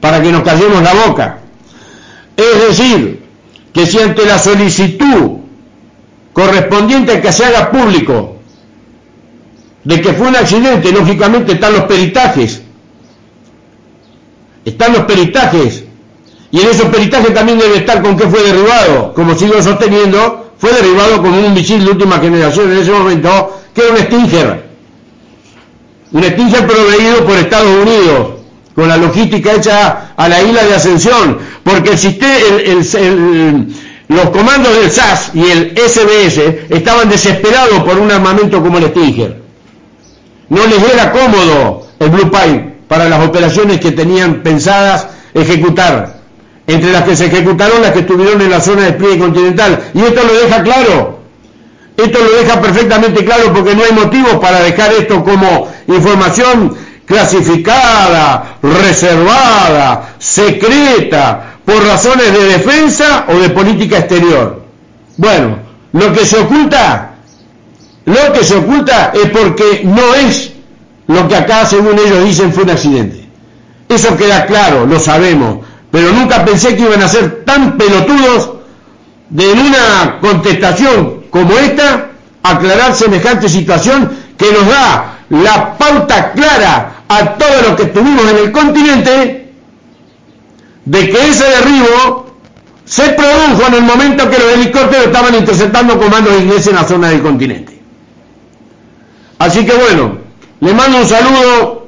[0.00, 1.38] para que nos callemos la boca.
[2.36, 3.24] Es decir,
[3.72, 5.40] que si ante la solicitud
[6.32, 8.36] correspondiente a que se haga público
[9.82, 12.62] de que fue un accidente, lógicamente están los peritajes
[14.64, 15.82] están los peritajes,
[16.52, 20.72] y en esos peritajes también debe estar con qué fue derribado, como sigo sosteniendo, fue
[20.72, 24.64] derribado con un misil de última generación en ese momento, que era un Stinger,
[26.12, 28.42] un Stinger proveído por Estados Unidos,
[28.74, 33.66] con la logística hecha a la isla de Ascensión, porque el, sistema,
[34.08, 36.38] los comandos del SAS y el SBS
[36.70, 39.42] estaban desesperados por un armamento como el Stinger.
[40.48, 46.20] No les era cómodo el Blue Pipe para las operaciones que tenían pensadas ejecutar,
[46.66, 49.80] entre las que se ejecutaron las que estuvieron en la zona de despliegue continental.
[49.94, 51.11] Y esto lo deja claro,
[51.96, 56.74] esto lo deja perfectamente claro porque no hay motivos para dejar esto como información
[57.04, 64.62] clasificada, reservada, secreta, por razones de defensa o de política exterior.
[65.16, 65.58] Bueno,
[65.92, 67.16] lo que se oculta,
[68.06, 70.52] lo que se oculta es porque no es
[71.06, 73.28] lo que acá, según ellos dicen, fue un accidente.
[73.88, 75.58] Eso queda claro, lo sabemos,
[75.90, 78.52] pero nunca pensé que iban a ser tan pelotudos
[79.28, 82.10] de en una contestación como esta
[82.42, 88.36] aclarar semejante situación que nos da la pauta clara a todos los que estuvimos en
[88.36, 89.52] el continente
[90.84, 92.26] de que ese derribo
[92.84, 97.08] se produjo en el momento que los helicópteros estaban interceptando comandos ingleses en la zona
[97.08, 97.80] del continente.
[99.38, 100.18] Así que bueno,
[100.60, 101.86] le mando un saludo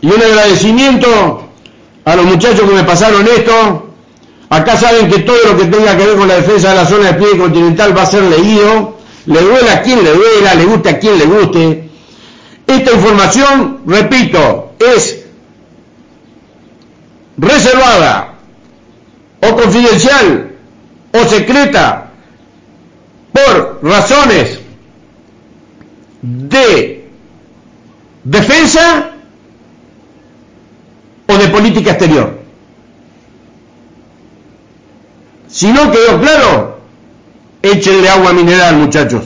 [0.00, 1.44] y un agradecimiento
[2.06, 3.89] a los muchachos que me pasaron esto.
[4.50, 7.12] Acá saben que todo lo que tenga que ver con la defensa de la zona
[7.12, 8.98] de pliegue continental va a ser leído.
[9.26, 11.88] Le duela a quien le duela, le guste a quien le guste.
[12.66, 15.24] Esta información, repito, es
[17.38, 18.34] reservada
[19.40, 20.50] o confidencial
[21.12, 22.10] o secreta
[23.32, 24.58] por razones
[26.22, 27.08] de
[28.24, 29.10] defensa
[31.28, 32.39] o de política exterior.
[35.50, 36.78] Si no quedó claro,
[37.62, 39.22] échenle agua mineral, muchachos.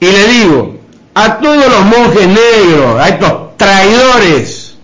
[0.00, 0.78] Y le digo,
[1.14, 4.76] a todos los monjes negros, a estos traidores,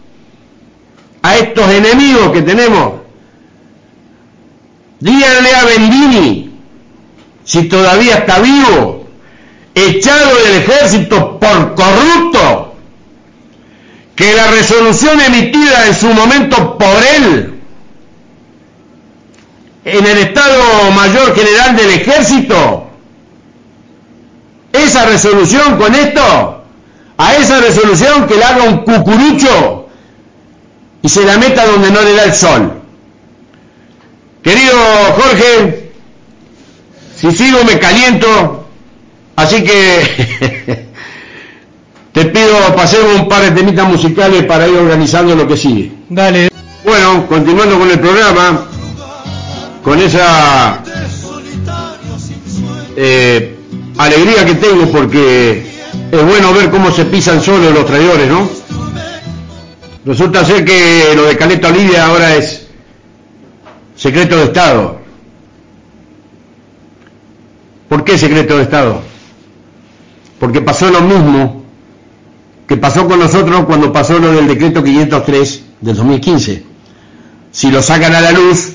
[1.23, 2.95] a estos enemigos que tenemos.
[5.01, 6.59] Díganle a Bendini,
[7.45, 9.07] si todavía está vivo,
[9.75, 12.75] echado del ejército por corrupto,
[14.17, 17.53] que la resolución emitida en su momento por él,
[19.85, 22.89] en el Estado Mayor General del Ejército,
[24.72, 26.62] esa resolución con esto,
[27.16, 29.89] a esa resolución que le haga un cucurucho
[31.03, 32.72] y se la meta donde no le da el sol.
[34.43, 34.76] Querido
[35.16, 35.93] Jorge,
[37.16, 38.66] si sigo me caliento,
[39.37, 40.87] así que
[42.12, 45.93] te pido pasemos un par de temitas musicales para ir organizando lo que sigue.
[46.09, 46.51] Dale.
[46.85, 48.68] Bueno, continuando con el programa,
[49.85, 50.82] con esa
[52.97, 53.55] eh,
[53.99, 55.62] alegría que tengo porque
[56.11, 58.49] es bueno ver cómo se pisan solos los traidores, ¿no?
[60.07, 62.66] Resulta ser que lo de Caleta Olivia ahora es
[63.95, 65.01] secreto de Estado.
[67.91, 69.03] ¿Por qué secreto de Estado?
[70.41, 71.62] Porque pasó lo mismo
[72.66, 76.64] que pasó con nosotros cuando pasó lo del decreto 503 del 2015.
[77.53, 78.74] Si lo sacan a la luz,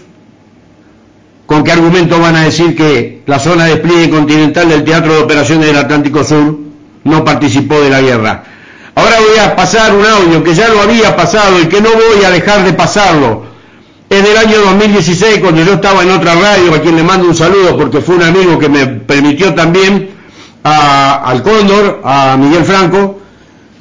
[1.49, 5.21] ¿con qué argumento van a decir que la zona de despliegue continental del Teatro de
[5.23, 6.59] Operaciones del Atlántico Sur
[7.05, 8.43] no participó de la guerra?
[8.93, 12.23] Ahora voy a pasar un audio que ya lo había pasado y que no voy
[12.23, 13.45] a dejar de pasarlo.
[14.07, 17.35] Es del año 2016 cuando yo estaba en otra radio, a quien le mando un
[17.35, 20.11] saludo porque fue un amigo que me permitió también
[20.61, 23.21] al Cóndor, a Miguel Franco,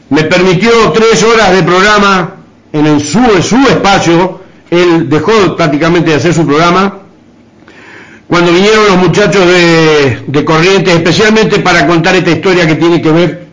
[0.08, 2.36] me permitió tres horas de programa
[2.72, 4.40] en su, su espacio,
[4.70, 7.07] él dejó prácticamente de hacer su programa,
[8.28, 13.46] cuando vinieron los muchachos de, Corrientes, especialmente para contar esta historia que tiene que ver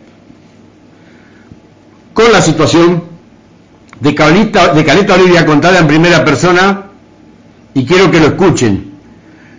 [2.12, 3.02] con la situación
[4.00, 6.84] de Caleta Olivia contada en primera persona
[7.72, 8.92] y quiero que lo escuchen.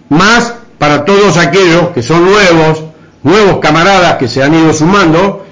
[0.09, 2.83] Más para todos aquellos que son nuevos,
[3.23, 5.45] nuevos camaradas que se han ido sumando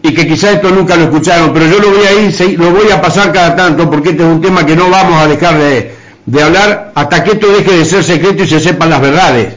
[0.00, 2.90] y que quizá esto nunca lo escucharon, pero yo lo voy a ir, lo voy
[2.90, 5.97] a pasar cada tanto porque este es un tema que no vamos a dejar de,
[6.28, 9.54] de hablar hasta que esto deje de ser secreto y se sepan las verdades,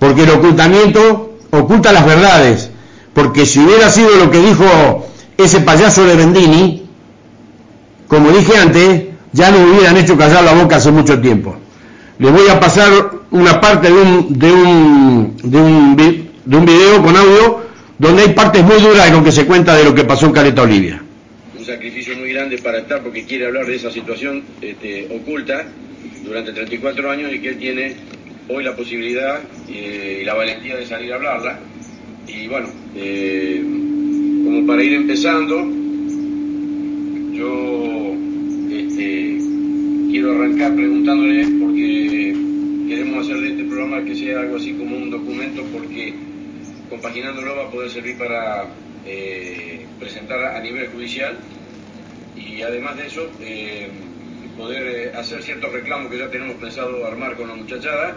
[0.00, 2.70] porque el ocultamiento oculta las verdades,
[3.14, 5.06] porque si hubiera sido lo que dijo
[5.36, 6.86] ese payaso de Bendini,
[8.08, 11.56] como dije antes, ya nos hubieran hecho callar la boca hace mucho tiempo.
[12.18, 12.90] Les voy a pasar
[13.30, 15.36] una parte de un, de un,
[15.96, 17.60] de un, video con audio
[17.96, 20.32] donde hay partes muy duras de lo que se cuenta de lo que pasó en
[20.32, 21.00] Caleta Olivia.
[21.56, 25.64] Mi sacrificio muy grande para estar porque quiere hablar de esa situación este, oculta
[26.28, 27.96] durante 34 años y que él tiene
[28.48, 31.58] hoy la posibilidad eh, y la valentía de salir a hablarla.
[32.26, 33.62] Y bueno, eh,
[34.44, 35.56] como para ir empezando,
[37.32, 38.14] yo
[38.70, 39.38] este,
[40.10, 42.36] quiero arrancar preguntándole, porque
[42.88, 46.14] queremos hacer de este programa que sea algo así como un documento, porque
[46.90, 48.66] compaginándolo va a poder servir para
[49.06, 51.36] eh, presentar a nivel judicial
[52.36, 53.28] y además de eso
[54.58, 58.16] poder hacer ciertos reclamos que ya tenemos pensado armar con la muchachada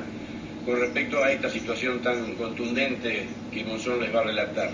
[0.65, 4.71] con respecto a esta situación tan contundente que Monzón les va a relatar.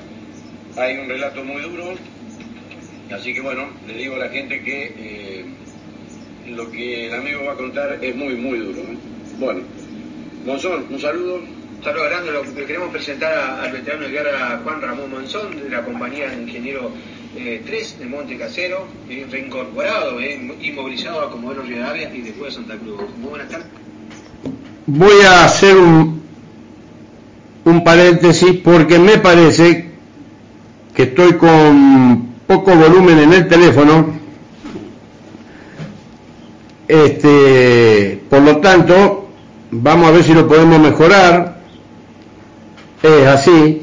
[0.78, 1.96] Hay un relato muy duro,
[3.12, 5.46] así que bueno, le digo a la gente que eh,
[6.50, 8.80] lo que el amigo va a contar es muy, muy duro.
[8.80, 8.98] ¿eh?
[9.38, 9.62] Bueno,
[10.46, 11.36] Monzón, un saludo.
[11.78, 15.70] Un saludo grande, lo que queremos presentar al veterano de guerra Juan Ramón Monzón, de
[15.70, 16.92] la compañía de Ingeniero
[17.38, 23.02] 3 eh, de Monte Casero, reincorporado, inmovilizado a Comodoro Rivadavia y después de Santa Cruz.
[23.18, 23.68] Muy buenas tardes
[24.88, 26.22] voy a hacer un,
[27.66, 29.92] un paréntesis porque me parece
[30.96, 34.18] que estoy con poco volumen en el teléfono.
[36.88, 39.28] Este, por lo tanto,
[39.72, 41.58] vamos a ver si lo podemos mejorar.
[43.04, 43.82] Es así.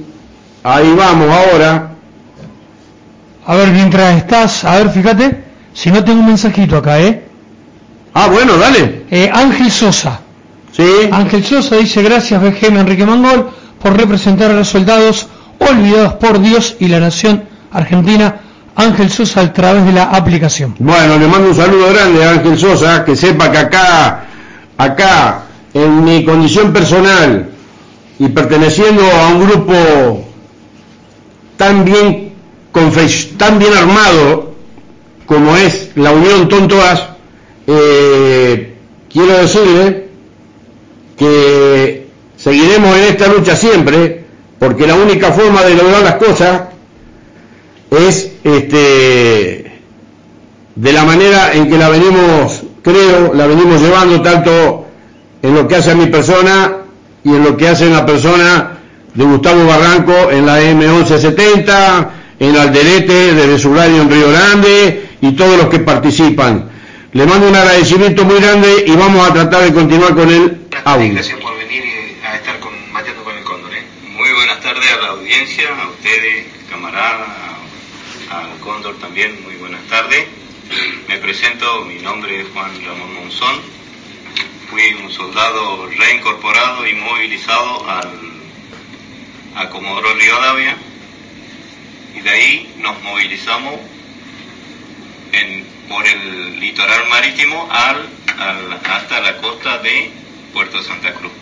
[0.62, 1.93] Ahí vamos ahora.
[3.46, 7.24] A ver, mientras estás, a ver, fíjate, si no tengo un mensajito acá, ¿eh?
[8.14, 9.04] Ah, bueno, dale.
[9.10, 10.20] Eh, Ángel Sosa.
[11.12, 15.28] Ángel Sosa dice gracias BGM Enrique Mangol por representar a los soldados
[15.58, 18.40] olvidados por Dios y la nación argentina.
[18.76, 20.74] Ángel Sosa a través de la aplicación.
[20.78, 24.24] Bueno, le mando un saludo grande a Ángel Sosa, que sepa que acá,
[24.76, 25.42] acá,
[25.72, 27.50] en mi condición personal
[28.18, 30.24] y perteneciendo a un grupo
[31.56, 32.23] tan bien,
[33.38, 34.54] tan bien armado
[35.26, 37.02] como es la Unión Tontoas,
[37.66, 38.74] eh,
[39.10, 40.08] quiero decirle
[41.16, 42.06] que
[42.36, 44.24] seguiremos en esta lucha siempre,
[44.58, 46.62] porque la única forma de lograr las cosas
[47.90, 49.72] es este,
[50.74, 54.86] de la manera en que la venimos, creo, la venimos llevando tanto
[55.42, 56.76] en lo que hace a mi persona
[57.22, 58.78] y en lo que hace en la persona
[59.14, 62.08] de Gustavo Barranco en la M1170,
[62.48, 66.70] en Alderete, de Vesulario en Río Grande y todos los que participan.
[67.12, 71.14] Le mando un agradecimiento muy grande y vamos a tratar de continuar con el audio.
[71.14, 71.84] Gracias por venir
[72.24, 73.72] a estar con, mateando con el cóndor.
[73.74, 73.82] ¿eh?
[74.10, 77.28] Muy buenas tardes a la audiencia, a ustedes, camaradas,
[78.30, 80.26] al cóndor también, muy buenas tardes.
[81.08, 83.60] Me presento, mi nombre es Juan Ramón Monzón.
[84.70, 88.10] Fui un soldado reincorporado y movilizado al,
[89.54, 90.76] a Comodoro Rivadavia
[92.14, 93.80] y de ahí nos movilizamos
[95.88, 100.10] por el litoral marítimo hasta la costa de
[100.52, 101.32] Puerto Santa Cruz.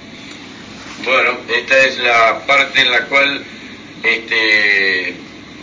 [1.04, 3.44] Bueno, esta es la parte en la cual
[4.02, 5.14] este,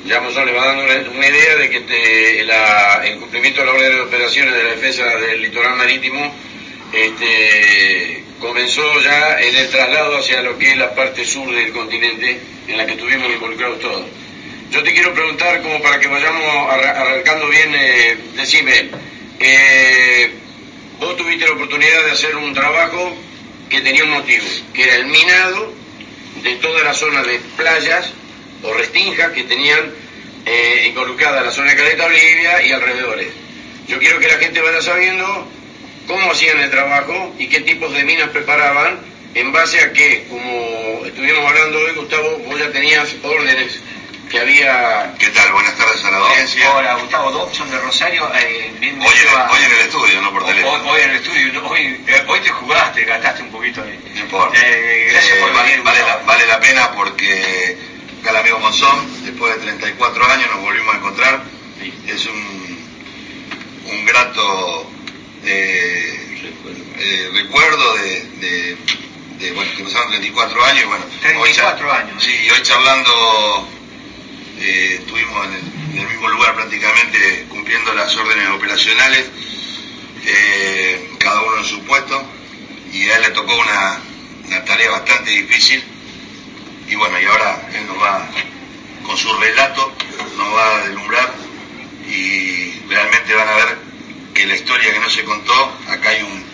[0.05, 3.95] ya Monzón le va dando una, idea de que este, el cumplimiento de la orden
[3.95, 6.33] de operaciones de la defensa del litoral marítimo
[6.93, 12.39] este, comenzó ya en el traslado hacia lo que es la parte sur del continente
[12.67, 14.05] en la que estuvimos involucrados todos.
[14.71, 18.89] Yo te quiero preguntar, como para que vayamos arrancando bien, eh, decime,
[19.39, 20.31] eh,
[20.99, 23.17] vos tuviste la oportunidad de hacer un trabajo
[23.67, 25.73] que tenía un motivo, que era el minado
[26.43, 28.11] de toda la zona de playas
[28.61, 29.91] o restinjas que tenían
[30.45, 33.27] eh, la zona de Caleta Olivia y alrededores.
[33.87, 35.47] Yo quiero que la gente vaya sabiendo
[36.05, 38.99] cómo hacían el trabajo y qué tipos de minas preparaban
[39.33, 43.79] en base a que, como estuvimos hablando hoy, Gustavo, vos ya tenías órdenes
[44.29, 45.15] que había...
[45.17, 45.51] ¿Qué tal?
[45.51, 46.71] Buenas tardes a la audiencia.
[46.75, 48.31] Hola, Gustavo Dobson de Rosario.
[48.35, 50.91] Eh, hoy, en, hoy, en, el estudio, no por teléfono.
[50.91, 53.99] Hoy, en el estudio, hoy, eh, hoy te jugaste, gastaste un poquito ahí.
[54.13, 54.57] No importa.
[54.61, 55.81] Eh, gracias por eh, venir.
[55.81, 57.77] Vale, la, vale la pena porque
[58.21, 61.43] acá el amigo Monzón, después de 34 años, nos volvimos a encontrar.
[62.07, 62.85] Es un,
[63.85, 64.91] un grato
[67.33, 68.77] recuerdo de, de,
[69.39, 70.85] de, bueno, que pasaron 34 años.
[70.85, 72.23] Bueno, 34 años.
[72.23, 73.78] Sí, hoy charlando
[74.61, 79.25] eh, estuvimos en el, mismo lugar prácticamente cumpliendo las órdenes operacionales,
[80.25, 82.23] eh, cada uno en su puesto,
[82.91, 83.99] y a él le tocó una,
[84.65, 85.81] tarea bastante difícil,
[86.87, 88.29] y bueno, y ahora él nos va,
[89.03, 89.93] con su relato,
[90.37, 91.33] nos va a deslumbrar,
[92.07, 93.77] y realmente van a ver
[94.33, 96.48] que la historia que no se contó, acá hay un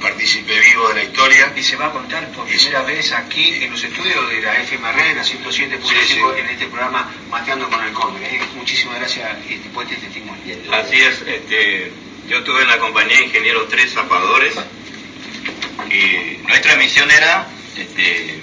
[0.00, 1.52] partícipe vivo de la historia.
[1.56, 5.14] Y se va a contar por primera vez aquí en los estudios de la FMR,
[5.14, 8.22] la 107.5, en este programa Mateando con el Cóndor.
[8.22, 8.40] ¿eh?
[8.56, 10.56] Muchísimas gracias este, por este testimonio.
[10.72, 11.92] Así es, este,
[12.28, 14.54] yo tuve en la compañía de ingenieros tres zapadores
[15.90, 17.46] y nuestra misión era
[17.76, 18.42] este,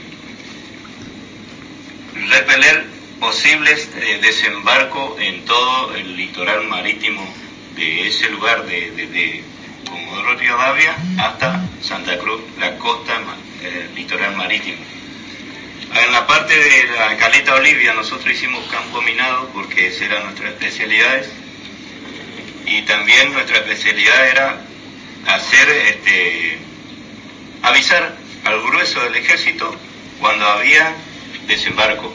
[2.30, 2.86] repeler
[3.20, 7.28] posibles eh, desembarcos en todo el litoral marítimo
[7.76, 9.44] de ese lugar, de
[10.08, 13.14] Comodoro Rivadavia hasta Santa Cruz, la costa
[13.62, 14.78] eh, litoral marítimo.
[15.94, 20.50] En la parte de la Caleta Olivia nosotros hicimos campo minado porque esa era nuestra
[20.50, 21.24] especialidad
[22.66, 24.62] y también nuestra especialidad era
[25.28, 26.58] hacer este,
[27.64, 29.76] avisar al grueso del ejército
[30.20, 30.96] cuando había
[31.48, 32.14] desembarco.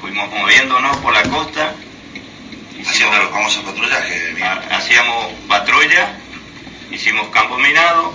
[0.00, 1.74] Fuimos moviéndonos por la costa.
[2.86, 4.42] Haciendo los famosos patrullajes.
[4.70, 6.19] Hacíamos patrulla,
[6.90, 8.14] hicimos campo minado.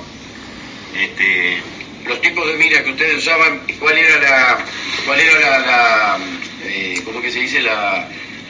[0.95, 1.61] Este,
[2.05, 4.65] los tipos de mira que ustedes usaban, ¿cuál era la,
[5.05, 6.17] cuál era la, la
[6.63, 7.61] eh, ¿cómo que se dice?
[7.61, 8.07] La,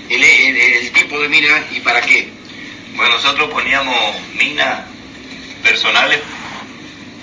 [0.09, 2.30] el, el, tipo de mina y para qué?
[2.95, 4.82] Bueno, nosotros poníamos minas
[5.63, 6.19] personales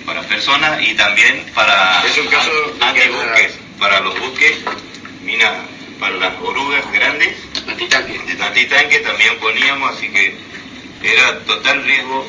[0.05, 2.51] para personas y también para es un caso
[2.81, 4.59] antibuques, para los buques,
[5.23, 5.53] minas
[6.01, 7.37] para las orugas grandes,
[7.69, 8.19] antitanque.
[8.41, 10.35] antitanque también poníamos, así que
[11.03, 12.27] era total riesgo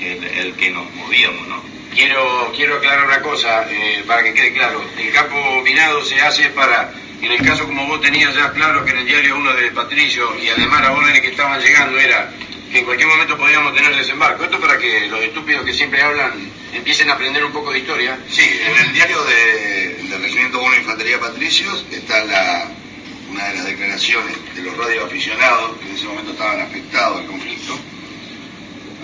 [0.00, 1.62] el, el que nos movíamos, ¿no?
[1.94, 4.84] Quiero, quiero aclarar una cosa, eh, para que quede claro.
[4.98, 6.92] El campo minado se hace para,
[7.22, 10.38] en el caso como vos tenías ya claro que en el diario uno de Patricio
[10.38, 12.30] y además las órdenes que estaban llegando era
[12.70, 14.44] que en cualquier momento podíamos tener desembarco.
[14.44, 18.18] Esto para que los estúpidos que siempre hablan empiecen a aprender un poco de historia.
[18.28, 22.68] Sí, en el diario de, del Regimiento 1 de Infantería Patricios está la,
[23.30, 27.78] una de las declaraciones de los radioaficionados que en ese momento estaban afectados al conflicto,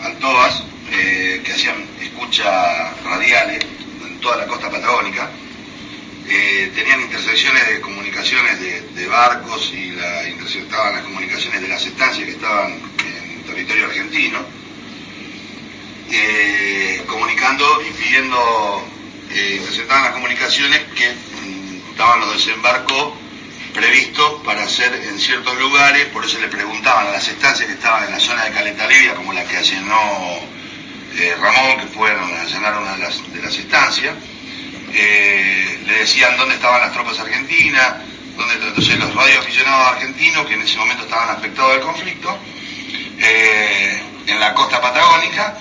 [0.03, 3.65] Altoas, eh, que hacían escucha radiales
[4.07, 5.31] en toda la costa patagónica.
[6.29, 11.85] Eh, tenían intersecciones de comunicaciones de, de barcos y la, interceptaban las comunicaciones de las
[11.85, 14.39] estancias que estaban en territorio argentino,
[16.11, 18.87] eh, comunicando y pidiendo,
[19.31, 23.22] eh, interceptaban las comunicaciones que mm, estaban los desembarcos
[23.73, 28.05] previstos para hacer en ciertos lugares, por eso le preguntaban a las estancias que estaban
[28.05, 30.41] en la zona de Caleta Libia, como la que allanó
[31.17, 34.15] eh, Ramón, que fueron a allanar una de las, de las estancias,
[34.93, 37.95] eh, le decían dónde estaban las tropas argentinas,
[38.37, 42.39] dónde, entonces los radioaficionados argentinos, que en ese momento estaban afectados del conflicto,
[43.19, 45.57] eh, en la costa patagónica,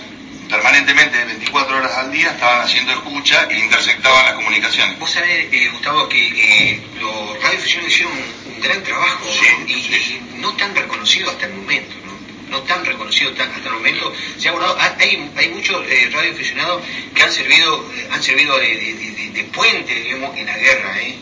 [0.52, 5.00] permanentemente 24 horas al día estaban haciendo escucha e interceptaban las comunicaciones.
[5.00, 9.68] Vos sabés, eh, Gustavo, que eh, los radioaficionados hicieron un, un, gran trabajo sí, ¿no?
[9.68, 10.22] Y, sí.
[10.36, 12.12] y, no tan reconocido hasta el momento, ¿no?
[12.50, 14.14] No tan reconocido tan, hasta el momento.
[14.38, 16.84] Se ha abordado, hay, hay muchos eh, radioaficionados
[17.16, 21.00] que han servido, eh, han servido de, de, de, de, puente, digamos, en la guerra,
[21.00, 21.18] ¿eh?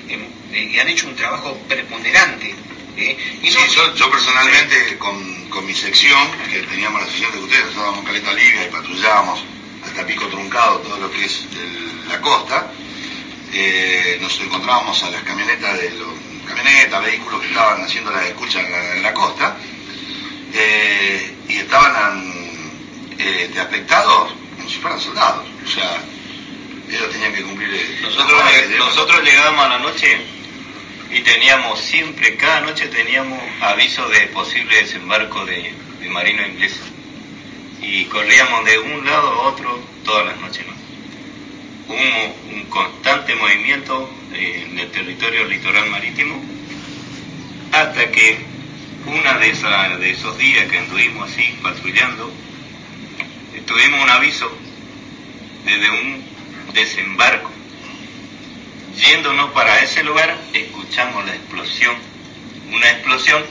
[0.51, 2.55] y han hecho un trabajo preponderante.
[2.97, 3.17] ¿Eh?
[3.41, 6.19] Y sí, yo, yo, personalmente con, con, mi sección,
[6.49, 9.43] que teníamos la sección de ustedes, estábamos en Caleta Libia y patrullábamos
[9.85, 12.71] hasta Pico Truncado todo lo que es el, la costa,
[13.53, 16.09] eh, nos encontrábamos a las camionetas de los
[16.47, 19.57] camionetas, vehículos que estaban haciendo la escucha en la, en la costa,
[20.53, 22.33] eh, y estaban
[23.17, 26.01] eh, afectados como si fueran soldados, o sea,
[26.89, 27.99] ellos tenían que cumplir.
[28.01, 28.41] Nosotros,
[28.77, 30.38] nosotros llegábamos a la noche
[31.11, 36.79] y teníamos siempre, cada noche teníamos aviso de posible desembarco de, de marino inglés.
[37.81, 40.65] Y corríamos de un lado a otro todas las noches.
[40.67, 40.73] ¿no?
[41.93, 46.39] Un, un, constante movimiento eh, en el territorio litoral marítimo
[47.71, 48.37] hasta que
[49.07, 52.31] una de, de esos días que anduvimos así patrullando,
[53.65, 54.51] tuvimos un aviso
[55.65, 56.23] desde un
[56.73, 57.51] desembarco
[58.99, 61.95] yéndonos para ese lugar, escuchamos la explosión,
[62.71, 63.43] una explosión,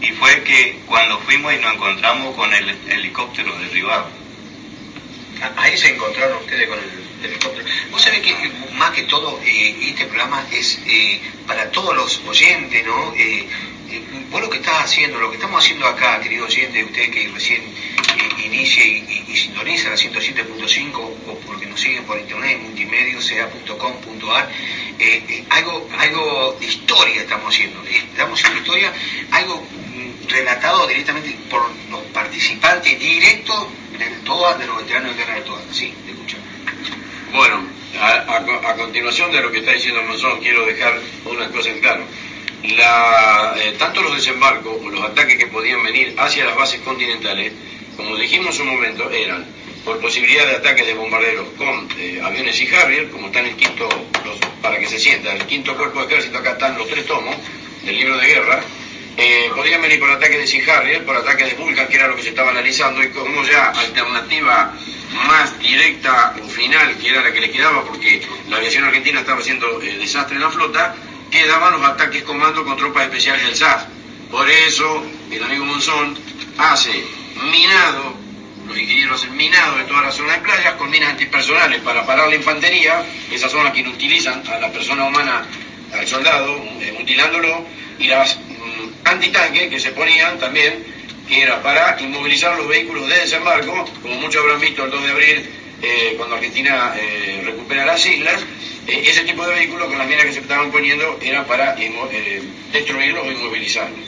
[0.00, 4.08] y fue que cuando fuimos y nos encontramos con el helicóptero derribado.
[5.56, 7.66] Ahí se encontraron ustedes con el helicóptero.
[7.90, 8.34] Vos sabés que
[8.74, 13.14] más que todo eh, este programa es eh, para todos los oyentes, ¿no?
[13.16, 13.48] Eh,
[14.30, 17.62] vos lo que estás haciendo, lo que estamos haciendo acá, querido oyente, usted que recién
[17.62, 23.20] eh, inicia y, y, y, sintoniza la 107.5 o porque nos siguen por internet, multimedio,
[23.20, 24.50] sea.com.ar,
[24.98, 27.82] eh, eh, algo, algo de historia estamos haciendo.
[27.84, 28.92] Estamos haciendo historia,
[29.30, 33.66] algo mm, relatado directamente por los participantes directos
[33.98, 35.60] del TOA, de los veteranos de guerra del TOA.
[35.72, 36.36] Sí, te escucho.
[37.32, 37.66] Bueno,
[38.00, 42.06] a, a, continuación de lo que está diciendo Monzón, quiero dejar unas cosas en claro
[42.64, 47.52] la, eh, tanto los desembarcos o los ataques que podían venir hacia las bases continentales,
[47.96, 49.46] como dijimos un momento, eran
[49.84, 53.56] por posibilidad de ataques de bombarderos con eh, aviones y Harrier, como está en el
[53.56, 53.88] quinto,
[54.60, 57.36] para que se sienta, el quinto cuerpo de ejército, acá están los tres tomos
[57.84, 58.60] del libro de guerra,
[59.16, 62.16] eh, podrían venir por ataques de Sea Harrier, por ataques de Vulcan, que era lo
[62.16, 64.74] que se estaba analizando, y como ya alternativa
[65.28, 69.40] más directa o final, que era la que le quedaba, porque la aviación argentina estaba
[69.40, 70.94] haciendo eh, desastre en la flota,
[71.30, 73.86] quedaban los ataques comando con tropas especiales del SAS.
[74.30, 76.18] Por eso el amigo Monzón
[76.58, 77.04] hace
[77.50, 78.26] minado
[78.66, 82.28] los ingenieros hacen minado de toda la zona de playas con minas antipersonales para parar
[82.28, 85.46] la infantería, esas son las que inutilizan a la persona humana,
[85.92, 87.64] al soldado, eh, mutilándolo,
[87.98, 90.84] y las mm, antitanques que se ponían también,
[91.28, 95.10] que era para inmovilizar los vehículos de desembarco, como muchos habrán visto el 2 de
[95.10, 95.50] abril,
[95.82, 98.42] eh, cuando Argentina eh, recupera las islas,
[98.86, 101.76] ese tipo de vehículos con las minas que se estaban poniendo era para
[102.72, 104.06] destruirlos o inmovilizarlos.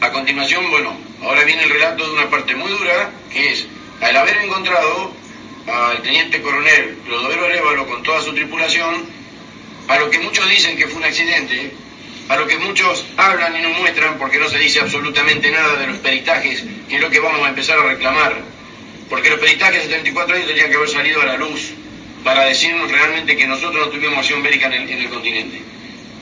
[0.00, 3.66] a continuación, bueno, Ahora viene el relato de una parte muy dura, que es,
[4.00, 5.12] al haber encontrado
[5.66, 9.04] al teniente coronel Clodovero Arevalo con toda su tripulación,
[9.88, 11.72] a lo que muchos dicen que fue un accidente,
[12.28, 15.88] a lo que muchos hablan y no muestran porque no se dice absolutamente nada de
[15.88, 18.36] los peritajes, que es lo que vamos a empezar a reclamar,
[19.10, 21.72] porque los peritajes de 74 años tendrían que haber salido a la luz
[22.24, 25.62] para decirnos realmente que nosotros no tuvimos acción bélica en el, continente.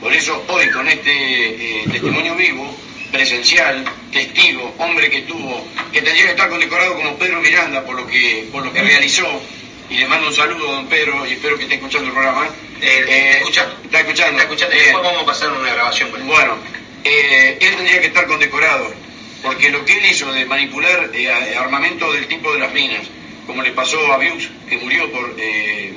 [0.01, 2.75] Por eso hoy con este eh, testimonio vivo,
[3.11, 8.07] presencial, testigo, hombre que tuvo, que tendría que estar condecorado como Pedro Miranda por lo
[8.07, 9.41] que, por lo que realizó,
[9.89, 12.47] y le mando un saludo a don Pedro y espero que esté escuchando el programa.
[12.79, 13.75] Eh, eh, escuchando.
[13.83, 14.31] Está escuchando.
[14.39, 14.75] Está escuchando.
[14.75, 16.11] Después vamos a pasar una grabación.
[16.27, 16.57] Bueno,
[17.03, 18.93] eh, él tendría que estar condecorado,
[19.41, 21.09] porque lo que él hizo de manipular
[21.57, 23.01] armamento del tipo de las minas,
[23.49, 25.35] como le pasó a Bius, que murió por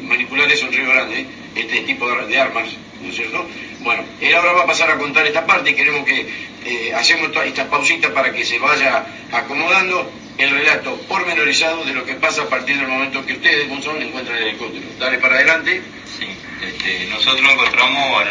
[0.04, 2.70] manipular eso en Río Grande, este tipo de armas,
[3.02, 3.46] ¿no es cierto?
[3.80, 6.26] Bueno, él ahora va a pasar a contar esta parte y queremos que
[6.64, 12.14] eh, hacemos estas pausitas para que se vaya acomodando el relato pormenorizado de lo que
[12.14, 14.86] pasa a partir del momento que ustedes, Monzón, encuentran el helicóptero.
[14.98, 15.82] Dale para adelante.
[16.18, 16.28] Sí,
[16.66, 18.24] este, nosotros encontramos,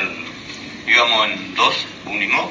[0.88, 2.50] íbamos en dos Unimog,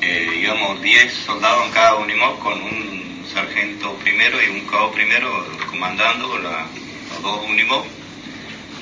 [0.00, 5.46] eh, íbamos 10 soldados en cada Unimog con un sargento primero y un cabo primero
[5.70, 7.84] comandando los dos Unimog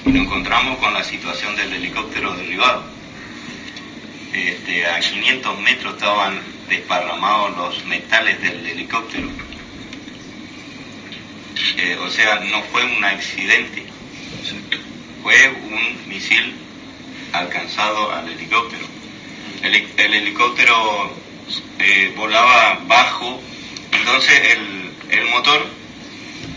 [0.07, 2.85] y nos encontramos con la situación del helicóptero derribado.
[4.33, 9.29] Este, a 500 metros estaban desparramados los metales del helicóptero.
[11.77, 13.85] Eh, o sea, no fue un accidente,
[15.25, 16.55] fue un misil
[17.33, 18.87] alcanzado al helicóptero.
[19.63, 21.13] El, helicóptero
[21.81, 23.43] eh, volaba bajo,
[23.99, 25.67] entonces el, el motor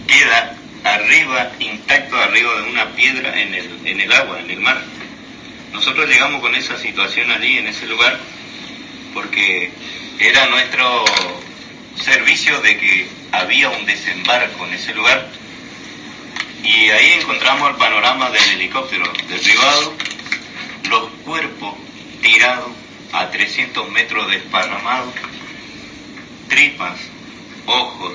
[0.07, 4.81] queda arriba, intacto arriba de una piedra en el, en el agua, en el mar.
[5.73, 8.19] Nosotros llegamos con esa situación allí, en ese lugar,
[9.13, 9.71] porque
[10.19, 11.05] era nuestro
[11.95, 15.27] servicio de que había un desembarco en ese lugar
[16.63, 19.93] y ahí encontramos el panorama del helicóptero derribado,
[20.89, 21.75] los cuerpos
[22.21, 22.71] tirados
[23.13, 25.13] a 300 metros desparramados,
[26.49, 26.99] tripas,
[27.67, 28.13] ojos,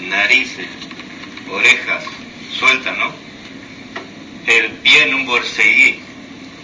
[0.00, 0.68] narices,
[1.50, 2.04] orejas
[2.58, 3.12] sueltas, ¿no?
[4.46, 6.00] El pie en un borseguí,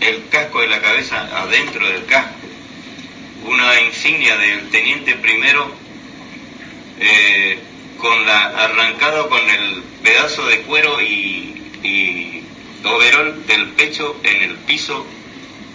[0.01, 2.35] el casco de la cabeza adentro del casco,
[3.45, 5.71] una insignia del teniente primero
[6.99, 7.59] eh,
[7.99, 12.45] con la arrancado con el pedazo de cuero y, y
[12.85, 15.07] overol del pecho en el piso,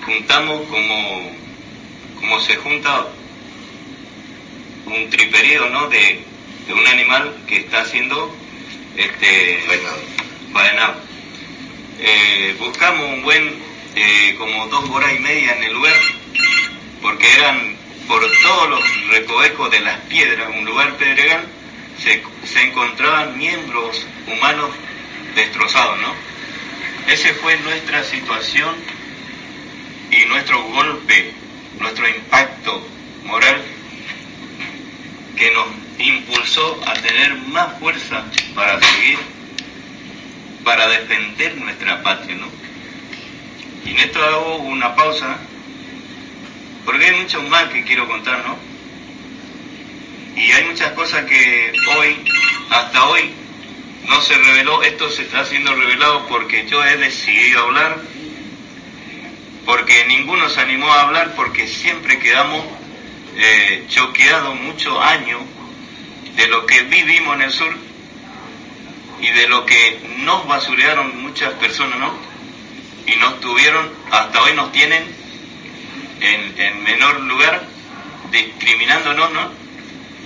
[0.06, 1.32] juntamos como,
[2.20, 3.08] como se junta
[4.86, 5.88] un triperío, ¿no?
[5.89, 6.24] De,
[6.68, 8.36] de un animal que está haciendo
[8.95, 9.59] este,
[10.53, 10.95] faenado.
[11.99, 13.61] Eh, buscamos un buen,
[13.95, 15.95] eh, como dos horas y media en el lugar,
[17.01, 21.45] porque eran por todos los recovecos de las piedras, un lugar pedregal,
[22.01, 24.72] se, se encontraban miembros humanos
[25.36, 26.13] destrozados, ¿no?
[27.07, 28.76] Ese fue nuestra situación
[30.11, 31.34] y nuestro golpe,
[31.80, 32.86] nuestro impacto
[33.24, 33.61] moral
[35.38, 38.24] que nos impulsó a tener más fuerza
[38.54, 39.18] para seguir,
[40.64, 42.48] para defender nuestra patria, ¿no?
[43.86, 45.38] Y en esto hago una pausa,
[46.86, 48.58] porque hay mucho más que quiero contar, ¿no?
[50.36, 52.18] Y hay muchas cosas que hoy,
[52.70, 53.32] hasta hoy,
[54.08, 57.98] no se reveló, esto se está siendo revelado porque yo he decidido hablar,
[59.66, 62.64] porque ninguno se animó a hablar, porque siempre quedamos
[63.38, 65.41] eh, choqueados muchos años
[66.36, 67.76] de lo que vivimos en el sur
[69.22, 72.14] y de lo que nos basurearon muchas personas, ¿no?
[73.08, 75.04] Y nos tuvieron, hasta hoy nos tienen
[76.20, 77.64] en, menor lugar,
[78.32, 79.52] discriminándonos, ¿no?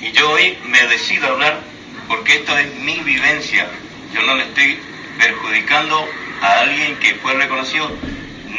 [0.02, 1.62] Y yo hoy me decido hablar
[2.08, 3.70] porque esto es mi vivencia.
[4.14, 4.80] Yo no le estoy
[5.20, 6.08] perjudicando
[6.42, 7.92] a alguien que fue reconocido,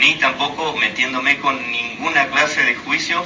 [0.00, 3.24] ni tampoco metiéndome con ninguna clase de juicio.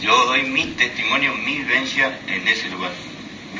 [0.00, 2.92] Yo doy mi testimonio, mi vivencia en ese lugar.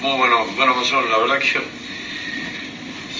[0.00, 1.60] Muy bueno, bueno, Monzón, la verdad que yo...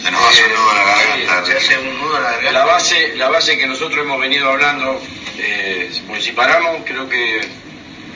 [0.03, 1.45] Se nos hace un nudo a la garganta.
[1.45, 2.53] Se hace un nudo a la garganta.
[2.53, 4.99] La base, la base que nosotros hemos venido hablando,
[5.37, 7.41] eh, pues si paramos, creo que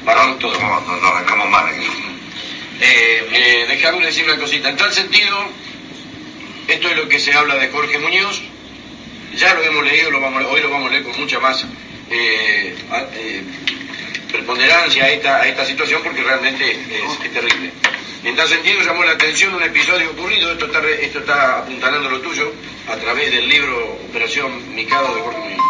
[0.02, 0.58] paramos todos.
[0.58, 1.86] No, no, no, arrancamos mal aquí.
[2.80, 4.70] Eh, eh, déjame decir una cosita.
[4.70, 5.36] En tal sentido,
[6.68, 8.40] esto es lo que se habla de Jorge Muñoz.
[9.36, 11.66] Ya lo hemos leído, lo vamos, hoy lo vamos a leer con mucha más
[12.10, 12.74] eh,
[13.14, 13.42] eh,
[14.32, 17.72] preponderancia a esta, a esta situación porque realmente es, es terrible.
[18.24, 22.54] En tal sentido llamó la atención un episodio ocurrido, esto está, apuntalando lo tuyo,
[22.88, 25.60] a través del libro Operación Mikado de Muñoz.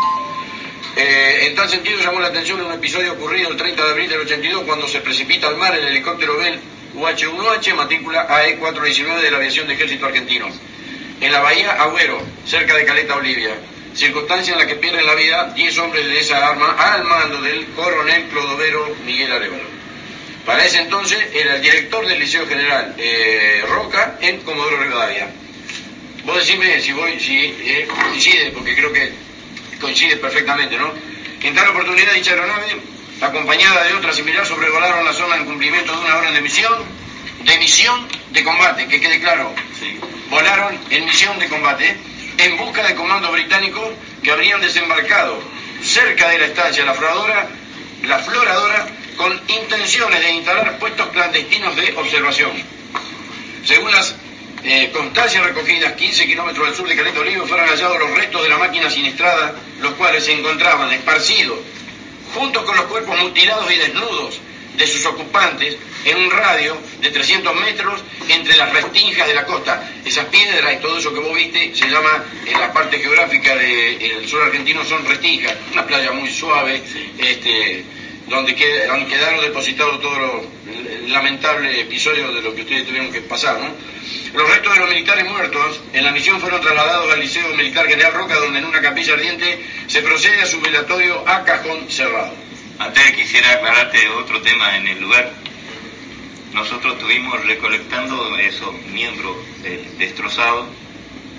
[0.96, 4.20] Eh, en tal sentido llamó la atención un episodio ocurrido el 30 de abril del
[4.20, 6.61] 82 cuando se precipita al mar el helicóptero Bell
[6.94, 10.46] UH-1H matrícula AE419 de la aviación de ejército argentino.
[11.20, 13.57] En la bahía Agüero, cerca de Caleta, Bolivia.
[13.94, 17.66] Circunstancia en la que pierden la vida 10 hombres de esa arma al mando del
[17.74, 19.73] coronel Clodovero Miguel Arevalo.
[20.45, 25.28] Para ese entonces era el director del Liceo General eh, Roca en Comodoro Rivadavia.
[26.24, 29.12] Vos decime si voy, si eh, coincide, porque creo que
[29.80, 30.92] coincide perfectamente, ¿no?
[31.42, 32.76] En tal oportunidad dicha aeronave,
[33.20, 36.74] acompañada de otra similar, sobrevolaron la zona en cumplimiento de una orden de misión,
[37.42, 39.55] de misión de combate, que quede claro.
[40.28, 41.97] Volaron en misión de combate
[42.38, 43.88] en busca de comandos británicos
[44.22, 45.40] que habrían desembarcado
[45.82, 47.49] cerca de la estancia La Floradora,
[48.03, 48.86] la Floradora
[49.16, 52.52] con intenciones de instalar puestos clandestinos de observación.
[53.64, 54.14] Según las
[54.64, 58.48] eh, constancias recogidas 15 kilómetros al sur de Caleta Olivo, fueron hallados los restos de
[58.48, 61.58] la máquina siniestrada, los cuales se encontraban esparcidos,
[62.34, 64.40] junto con los cuerpos mutilados y desnudos
[64.76, 69.88] de sus ocupantes, en un radio de 300 metros entre las restingas de la costa.
[70.04, 74.26] Esas piedras y todo eso que vos viste se llama, en la parte geográfica del
[74.28, 76.82] sur argentino, son restingas, una playa muy suave,
[77.18, 77.84] este,
[78.28, 80.44] donde, qued- donde quedaron depositados todos los
[81.04, 83.68] el lamentable episodio de lo que ustedes tuvieron que pasar, ¿no?
[84.32, 88.12] Los restos de los militares muertos en la misión fueron trasladados al Liceo Militar General
[88.14, 92.32] Roca, donde en una capilla ardiente se procede a su velatorio a cajón cerrado.
[92.78, 95.30] Antes quisiera aclararte otro tema en el lugar.
[96.52, 99.36] Nosotros estuvimos recolectando esos miembros
[99.98, 100.66] destrozados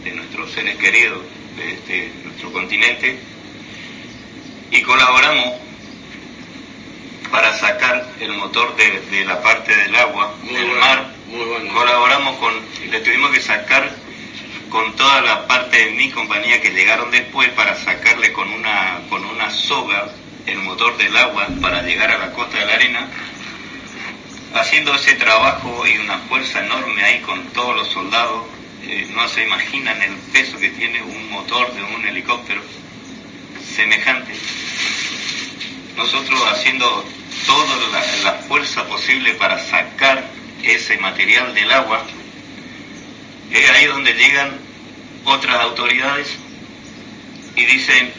[0.03, 1.19] de nuestros seres queridos
[1.57, 3.17] de este, nuestro continente
[4.71, 5.55] y colaboramos
[7.31, 11.05] para sacar el motor de, de la parte del agua, Muy del bueno, mar.
[11.27, 11.73] muy bueno.
[11.73, 12.53] Colaboramos con,
[12.89, 13.89] le tuvimos que sacar
[14.69, 19.23] con toda la parte de mi compañía que llegaron después para sacarle con una, con
[19.25, 20.09] una soga
[20.45, 23.07] el motor del agua para llegar a la costa de la arena,
[24.53, 28.43] haciendo ese trabajo y una fuerza enorme ahí con todos los soldados.
[28.83, 32.61] Eh, no se imaginan el peso que tiene un motor de un helicóptero
[33.75, 34.33] semejante.
[35.95, 37.05] Nosotros haciendo
[37.45, 37.77] toda
[38.23, 40.23] la, fuerza posible para sacar
[40.63, 42.05] ese material del agua,
[43.51, 44.59] es ahí donde llegan
[45.23, 46.37] otras autoridades
[47.55, 48.13] y dicen,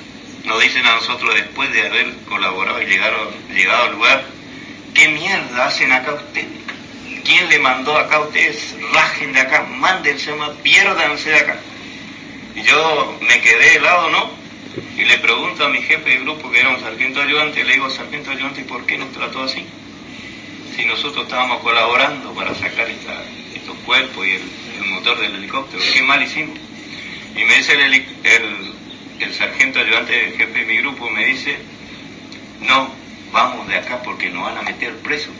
[0.45, 4.24] nos dicen a nosotros después de haber colaborado y llegaron, llegado al lugar,
[4.95, 6.47] ¿qué mierda hacen acá ustedes?
[7.24, 8.74] ¿Quién le mandó acá a ustedes?
[8.93, 11.59] Rajen de acá, mándense más, piérdanse de acá.
[12.55, 14.45] Y yo me quedé helado, ¿no?
[14.97, 17.90] Y le pregunto a mi jefe de grupo, que era un sargento ayudante, le digo,
[17.90, 19.64] sargento ayudante, ¿por qué nos trató así?
[20.74, 24.42] Si nosotros estábamos colaborando para sacar estos cuerpos y el,
[24.86, 26.59] motor del helicóptero, ¿qué mal hicimos?
[27.36, 28.74] Y me dice el,
[29.20, 31.59] el sargento ayudante, el jefe de mi grupo, me dice,
[32.61, 32.90] no,
[33.32, 35.30] vamos de acá porque nos van a meter preso.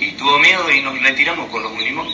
[0.00, 2.12] Y tuvo miedo y nos retiramos con los unimos.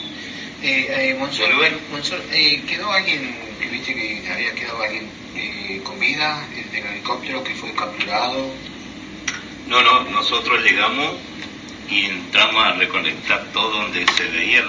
[0.63, 1.15] Eh, eh.
[1.19, 6.85] Monzón, eh, ¿quedó alguien, que viste que había quedado alguien eh, con vida el del
[6.85, 8.49] helicóptero que fue capturado?
[9.67, 11.15] No, no, nosotros llegamos
[11.89, 14.65] y entramos a recolectar todo donde se veían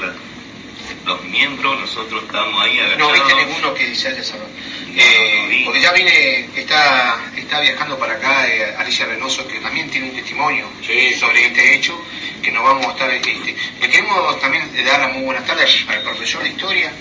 [1.07, 3.13] los miembros, nosotros estábamos ahí No agachados.
[3.13, 4.51] viste ninguno que se haya salvado.
[4.97, 10.09] Eh, porque ya viene, está, está viajando para acá eh, Alicia Reynoso, que también tiene
[10.11, 11.15] un testimonio Sí.
[11.15, 12.01] sobre este hecho,
[12.43, 13.35] que nos vamos a estar, este,
[13.81, 16.93] le queremos también dar las muy buenas tardes al profesor de historia,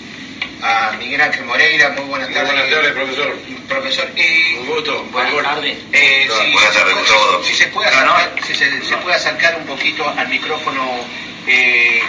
[0.62, 2.52] a Miguel Ángel Moreira, muy buenas Muy tardes.
[2.52, 3.38] buenas tardes, profesor.
[3.68, 5.04] Profesor, eh, Un gusto.
[5.12, 5.76] Buenas tardes.
[5.92, 7.46] Eh, Buenas si, tardes a puede- todos.
[7.46, 8.14] si se puede No, no.
[8.14, 10.84] acercar, si se, se puede acercar un poquito al micrófono,
[11.46, 12.00] eh,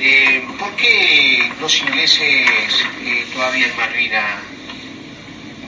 [0.00, 2.48] eh, ¿por qué los ingleses
[3.32, 4.42] todavía en Malvina?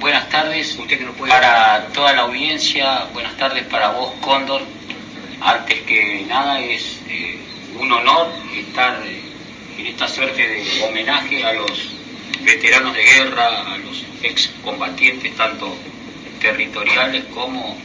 [0.01, 4.62] Buenas tardes Usted que no puede- para toda la audiencia, buenas tardes para vos, Cóndor.
[5.40, 7.38] Antes que nada es eh,
[7.78, 9.20] un honor estar eh,
[9.78, 11.92] en esta suerte de homenaje a los
[12.42, 15.76] veteranos de guerra, a los excombatientes tanto
[16.40, 17.76] territoriales como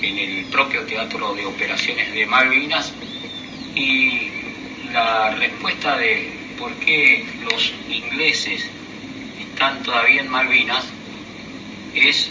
[0.00, 2.92] en el propio Teatro de Operaciones de Malvinas
[3.74, 4.30] y
[4.92, 8.64] la respuesta de por qué los ingleses
[9.40, 10.84] están todavía en Malvinas
[11.94, 12.30] es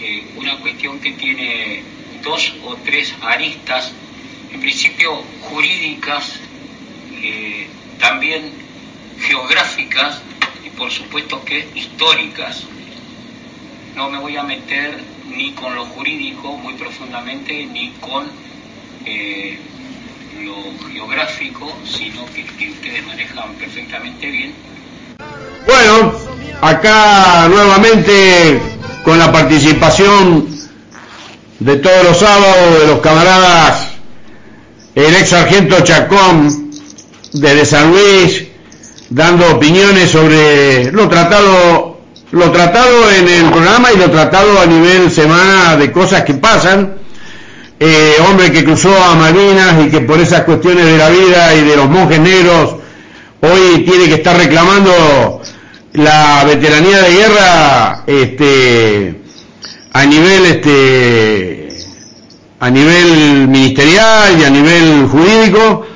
[0.00, 1.82] eh, una cuestión que tiene
[2.22, 3.92] dos o tres aristas,
[4.52, 6.38] en principio jurídicas,
[7.22, 7.68] eh,
[7.98, 8.52] también
[9.20, 10.20] geográficas
[10.64, 12.64] y por supuesto que históricas.
[13.94, 18.28] No me voy a meter ni con lo jurídico muy profundamente, ni con
[19.06, 19.58] eh,
[20.42, 24.73] lo geográfico, sino que, que ustedes manejan perfectamente bien.
[25.66, 26.12] Bueno,
[26.60, 28.60] acá nuevamente
[29.04, 30.46] con la participación
[31.60, 33.88] de todos los sábados de los camaradas,
[34.94, 36.70] el ex sargento Chacón
[37.32, 38.44] desde San Luis,
[39.10, 42.00] dando opiniones sobre lo tratado,
[42.32, 46.94] lo tratado en el programa y lo tratado a nivel semana de cosas que pasan.
[47.80, 51.62] Eh, hombre que cruzó a Malvinas y que por esas cuestiones de la vida y
[51.62, 52.76] de los monjes negros
[53.44, 55.40] hoy tiene que estar reclamando
[55.92, 59.20] la veteranía de guerra este
[59.92, 61.68] a nivel este
[62.60, 65.86] a nivel ministerial y a nivel jurídico.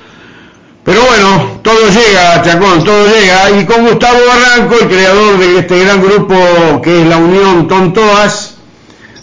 [0.84, 3.51] Pero bueno todo llega Chacón todo llega.
[3.51, 8.55] Y con Gustavo Barranco el creador de este gran grupo que es la Unión Tontoas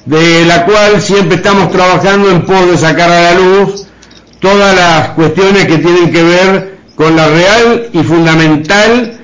[0.05, 3.87] de la cual siempre estamos trabajando en pos de sacar a la luz
[4.39, 9.19] todas las cuestiones que tienen que ver con la real y fundamental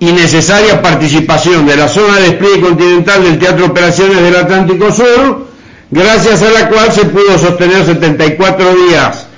[0.00, 5.48] y necesaria participación de la zona de despliegue continental del Teatro Operaciones del Atlántico Sur,
[5.90, 9.28] gracias a la cual se pudo sostener 74 días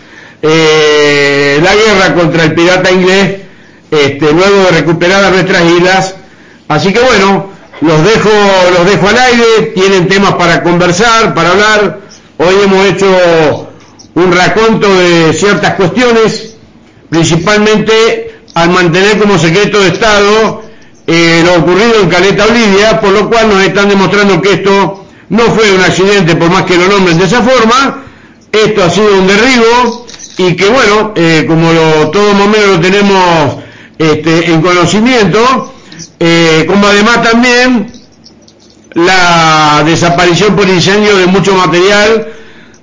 [0.42, 3.40] eh, la guerra contra el pirata inglés,
[3.90, 6.14] este, luego de recuperar nuestras islas.
[6.68, 7.50] Así que bueno,
[7.80, 8.30] los dejo,
[8.76, 11.98] los dejo al aire, tienen temas para conversar, para hablar.
[12.38, 13.68] Hoy hemos hecho
[14.14, 16.49] un raconto de ciertas cuestiones,
[17.10, 20.62] principalmente al mantener como secreto de Estado
[21.06, 25.42] eh, lo ocurrido en Caleta Olivia, por lo cual nos están demostrando que esto no
[25.46, 28.04] fue un accidente, por más que lo nombren de esa forma,
[28.52, 30.06] esto ha sido un derribo
[30.38, 33.56] y que bueno, eh, como lo, todo momento lo tenemos
[33.98, 35.74] este, en conocimiento,
[36.18, 37.92] eh, como además también
[38.94, 42.28] la desaparición por incendio de mucho material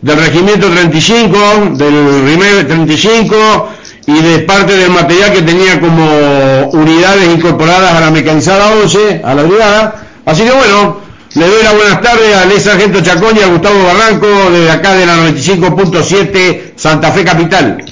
[0.01, 1.38] del Regimiento 35,
[1.73, 3.69] del RIMER 35,
[4.07, 9.35] y de parte del material que tenía como unidades incorporadas a la mecanizada 11, a
[9.35, 10.01] la brigada.
[10.25, 11.01] Así que bueno,
[11.33, 14.93] le doy la buenas tardes al ex sargento Chacón y a Gustavo Barranco desde acá
[14.93, 17.83] de la 95.7 Santa Fe Capital.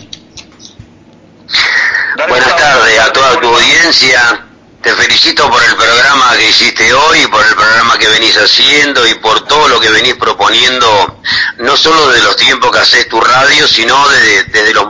[2.30, 4.45] Buenas tardes a toda tu audiencia.
[4.86, 9.16] Te felicito por el programa que hiciste hoy, por el programa que venís haciendo y
[9.16, 11.22] por todo lo que venís proponiendo,
[11.58, 14.86] no solo de los tiempos que haces tu radio, sino desde, los,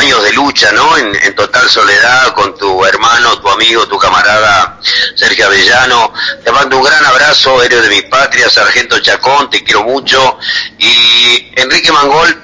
[0.00, 0.96] años de lucha, ¿no?
[0.96, 4.80] En, total soledad con tu hermano, tu amigo, tu camarada
[5.14, 6.12] Sergio Avellano.
[6.44, 10.38] Te mando un gran abrazo, héroe de mi patria, Sargento Chacón, te quiero mucho.
[10.78, 12.42] Y Enrique Mangol,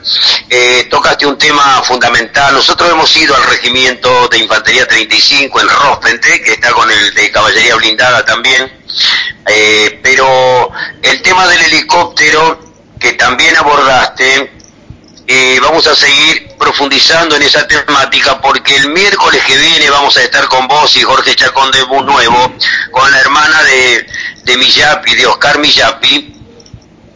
[0.51, 2.55] eh, tocaste un tema fundamental.
[2.55, 7.77] Nosotros hemos ido al regimiento de Infantería 35 en Rospente, que está con de caballería
[7.77, 8.71] blindada también,
[9.47, 10.71] eh, pero
[11.03, 12.61] el tema del helicóptero
[12.99, 14.53] que también abordaste,
[15.27, 20.23] eh, vamos a seguir profundizando en esa temática porque el miércoles que viene vamos a
[20.23, 22.53] estar con vos y Jorge Chacón de Bus Nuevo,
[22.91, 24.07] con la hermana de,
[24.45, 26.42] de Millapi, de Oscar Millapi,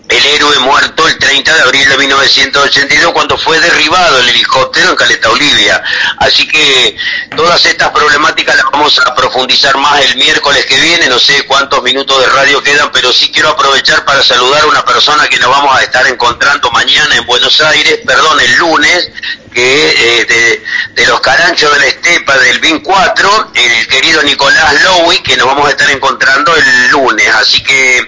[0.09, 4.97] el héroe muerto el 30 de abril de 1982 cuando fue derribado el helicóptero en
[4.97, 5.83] Caleta Olivia.
[6.19, 6.97] Así que
[7.35, 11.83] todas estas problemáticas las vamos a profundizar más el miércoles que viene, no sé cuántos
[11.83, 15.51] minutos de radio quedan, pero sí quiero aprovechar para saludar a una persona que nos
[15.51, 19.11] vamos a estar encontrando mañana en Buenos Aires, perdón, el lunes,
[19.53, 24.83] que eh, de, de, los caranchos de la estepa del BIN 4, el querido Nicolás
[24.83, 27.27] Lowy, que nos vamos a estar encontrando el lunes.
[27.35, 28.07] Así que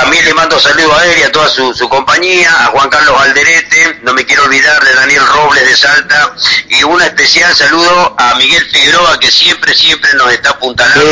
[0.00, 3.98] también le mando saludos a él y a toda su, compañía, a Juan Carlos Alderete,
[4.02, 6.34] no me quiero olvidar de Daniel Robles de Salta,
[6.68, 11.04] y un especial saludo a Miguel Figueroa, que siempre, siempre nos está apuntalando.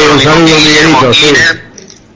[0.47, 1.12] Guillermo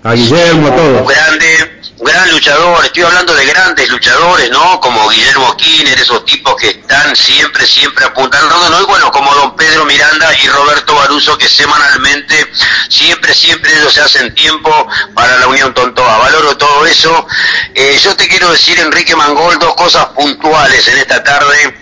[0.03, 0.69] Guillermo.
[0.69, 4.81] Un grande, un gran luchador, estoy hablando de grandes luchadores, ¿no?
[4.81, 8.81] Como Guillermo Skinner, esos tipos que están siempre, siempre apuntando, ¿no?
[8.81, 12.47] Y bueno, como don Pedro Miranda y Roberto Baruso, que semanalmente,
[12.89, 16.19] siempre, siempre ellos se hacen tiempo para la Unión Tontoa.
[16.19, 17.27] Valoro todo eso.
[17.75, 21.77] Eh, yo te quiero decir, Enrique Mangol, dos cosas puntuales en esta tarde.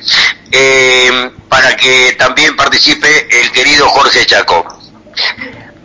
[0.51, 4.67] Eh, para que también participe el querido Jorge Chacó.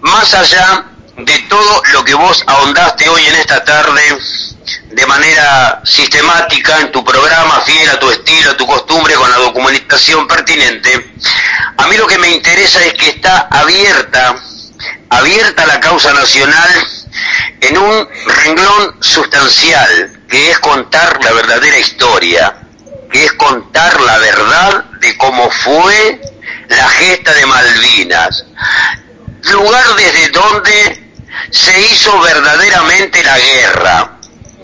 [0.02, 4.02] Más allá de todo lo que vos ahondaste hoy en esta tarde,
[4.90, 9.38] de manera sistemática en tu programa, fiel a tu estilo, a tu costumbre, con la
[9.38, 11.14] documentación pertinente,
[11.78, 14.36] a mí lo que me interesa es que está abierta,
[15.10, 16.70] abierta la causa nacional
[17.62, 22.56] en un renglón sustancial, que es contar la verdadera historia,
[23.12, 26.20] que es contar la verdad de cómo fue
[26.70, 28.46] la gesta de Malvinas,
[29.52, 31.03] lugar desde donde
[31.50, 34.12] se hizo verdaderamente la guerra,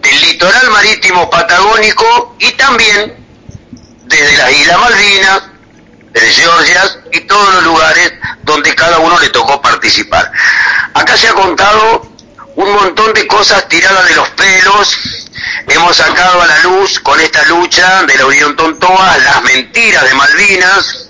[0.01, 3.15] del litoral marítimo patagónico y también
[4.05, 5.41] desde las Islas Malvinas,
[6.11, 8.13] desde Georgias y todos los lugares
[8.43, 10.32] donde cada uno le tocó participar.
[10.93, 12.09] Acá se ha contado
[12.55, 14.97] un montón de cosas tiradas de los pelos,
[15.67, 20.13] hemos sacado a la luz con esta lucha de la Unión Tontoa las mentiras de
[20.13, 21.09] Malvinas,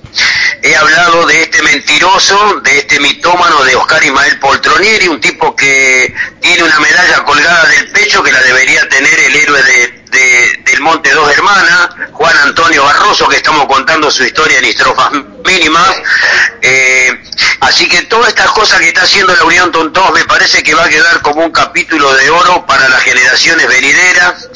[0.61, 6.13] he hablado de este mentiroso, de este mitómano de Oscar Ismael Poltronieri, un tipo que
[6.41, 9.99] tiene una medalla colgada del pecho que la debería tener el héroe de,
[10.65, 15.11] del Monte Dos Hermanas, Juan Antonio Barroso, que estamos contando su historia en estrofas
[15.45, 15.95] mínimas.
[16.61, 17.21] Eh,
[17.61, 20.85] así que todas estas cosas que está haciendo la Unión Tontos me parece que va
[20.85, 24.48] a quedar como un capítulo de oro para las generaciones venideras.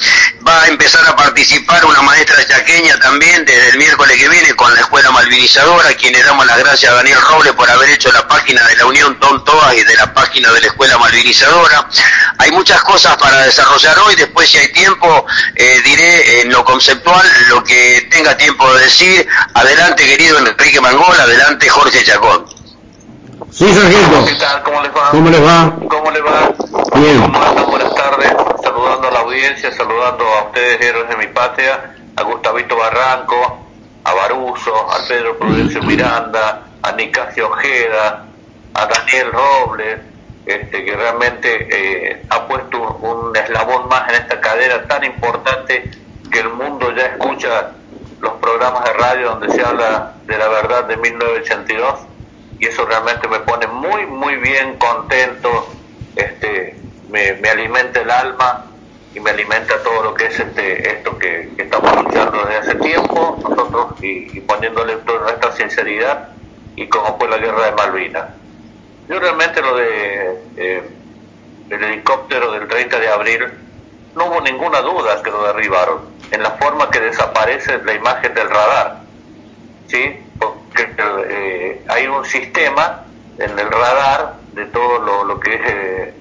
[0.53, 4.71] Va a empezar a participar una maestra chaqueña también desde el miércoles que viene con
[4.75, 8.11] la Escuela Malvinizadora, a quien le damos las gracias a Daniel Robles por haber hecho
[8.11, 11.89] la página de la Unión Tontoa y de la página de la Escuela Malvinizadora.
[12.37, 15.25] Hay muchas cosas para desarrollar hoy, después si hay tiempo
[15.55, 19.27] eh, diré en lo conceptual lo que tenga tiempo de decir.
[19.55, 22.62] Adelante querido Enrique Mangol, adelante Jorge Chacón.
[23.53, 24.25] Sí, sargento.
[24.25, 24.63] ¿Qué tal?
[24.63, 25.11] ¿Cómo les va?
[25.11, 25.75] ¿Cómo les va?
[25.87, 26.99] ¿Cómo les va?
[26.99, 27.21] Bien.
[27.21, 27.69] ¿Cómo andan?
[27.69, 28.33] Buenas tardes.
[28.63, 33.59] Saludando a la audiencia, saludando a ustedes, héroes de mi patria, a Gustavito Barranco,
[34.05, 38.25] a Baruso, a Pedro Prudencio Miranda, a Nicasio Ojeda,
[38.73, 39.99] a Daniel Robles,
[40.47, 45.91] este, que realmente eh, ha puesto un eslabón más en esta cadera tan importante
[46.31, 47.69] que el mundo ya escucha
[48.19, 52.12] los programas de radio donde se habla de la verdad de 1982
[52.63, 55.67] y eso realmente me pone muy muy bien contento
[56.15, 56.77] este
[57.09, 58.67] me, me alimenta el alma
[59.13, 63.37] y me alimenta todo lo que es este esto que, estamos luchando desde hace tiempo
[63.43, 66.29] nosotros y, y poniéndole toda nuestra sinceridad
[66.77, 68.29] y como fue la guerra de Malvinas.
[69.09, 70.83] Yo realmente lo de eh,
[71.69, 73.43] el helicóptero del 30 de abril
[74.15, 75.99] no hubo ninguna duda que lo derribaron.
[76.31, 79.03] En la forma que desaparece la imagen del radar
[79.87, 80.17] sí
[80.51, 80.93] porque
[81.29, 83.03] eh, hay un sistema
[83.37, 86.13] en el radar de todo lo, lo que es eh,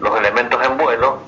[0.00, 1.18] los elementos en vuelo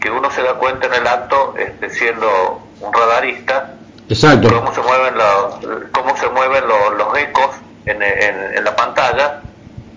[0.00, 3.74] que uno se da cuenta en el acto este, siendo un radarista
[4.08, 4.48] Exacto.
[4.48, 7.50] cómo se mueven los, cómo se mueven los, los ecos
[7.86, 9.42] en, en, en la pantalla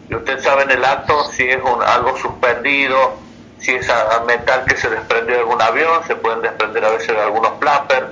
[0.09, 3.13] y usted sabe en el acto si es un, algo suspendido,
[3.59, 7.09] si es a, metal que se desprendió de algún avión, se pueden desprender a veces
[7.09, 8.07] de algunos flappers,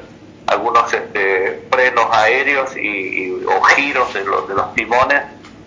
[0.47, 5.21] algunos este, frenos aéreos y, o giros de los, de los timones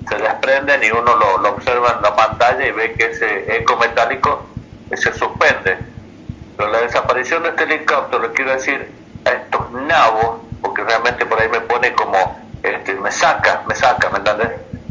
[0.09, 4.45] se desprenden y uno lo, observa en la pantalla y ve que ese eco metálico
[4.93, 5.79] se suspende.
[6.57, 8.91] Pero la desaparición de este helicóptero, quiero decir
[9.25, 14.11] a estos nabos, porque realmente por ahí me pone como, este, me saca, me saca,
[14.11, 14.51] ¿me entiendes?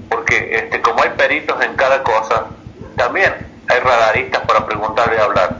[0.09, 2.47] porque este, como hay peritos en cada cosa,
[2.97, 3.33] también
[3.67, 5.57] hay radaristas para preguntar y hablar.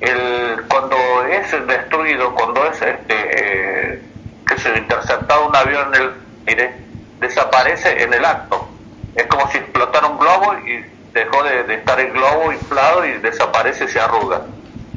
[0.00, 4.02] El, cuando es destruido, cuando es este,
[4.46, 6.10] que se interceptado un avión en el
[6.46, 6.74] aire,
[7.20, 8.68] desaparece en el acto.
[9.14, 13.88] Es como si explotara un globo y dejó de, estar el globo inflado y desaparece,
[13.88, 14.42] se arruga.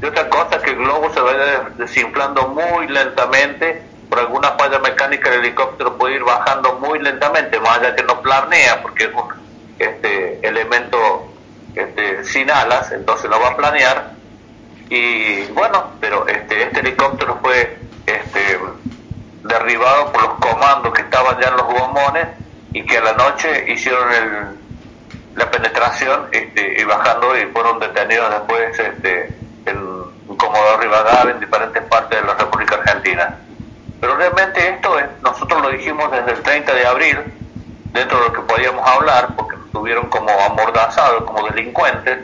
[0.01, 1.33] Y otra cosa es que el globo se va
[1.77, 7.77] desinflando muy lentamente por alguna falla mecánica el helicóptero puede ir bajando muy lentamente, más
[7.77, 9.29] allá que no planea, porque es un
[9.77, 11.31] este, elemento
[11.75, 14.18] este, sin alas, entonces no va a planear.
[14.89, 18.59] Y bueno, pero este, este helicóptero fue este,
[19.43, 22.27] derribado por los comandos que estaban ya en los gomones
[22.73, 24.57] y que a la noche hicieron el,
[25.35, 29.27] la penetración este, y bajando y fueron detenidos después este,
[29.67, 33.37] en Comodoro Rivadavia, en diferentes partes de la República Argentina.
[34.01, 37.17] Pero realmente esto es, nosotros lo dijimos desde el 30 de abril,
[37.93, 42.19] dentro de lo que podíamos hablar, porque nos tuvieron como amordazados, como delincuentes,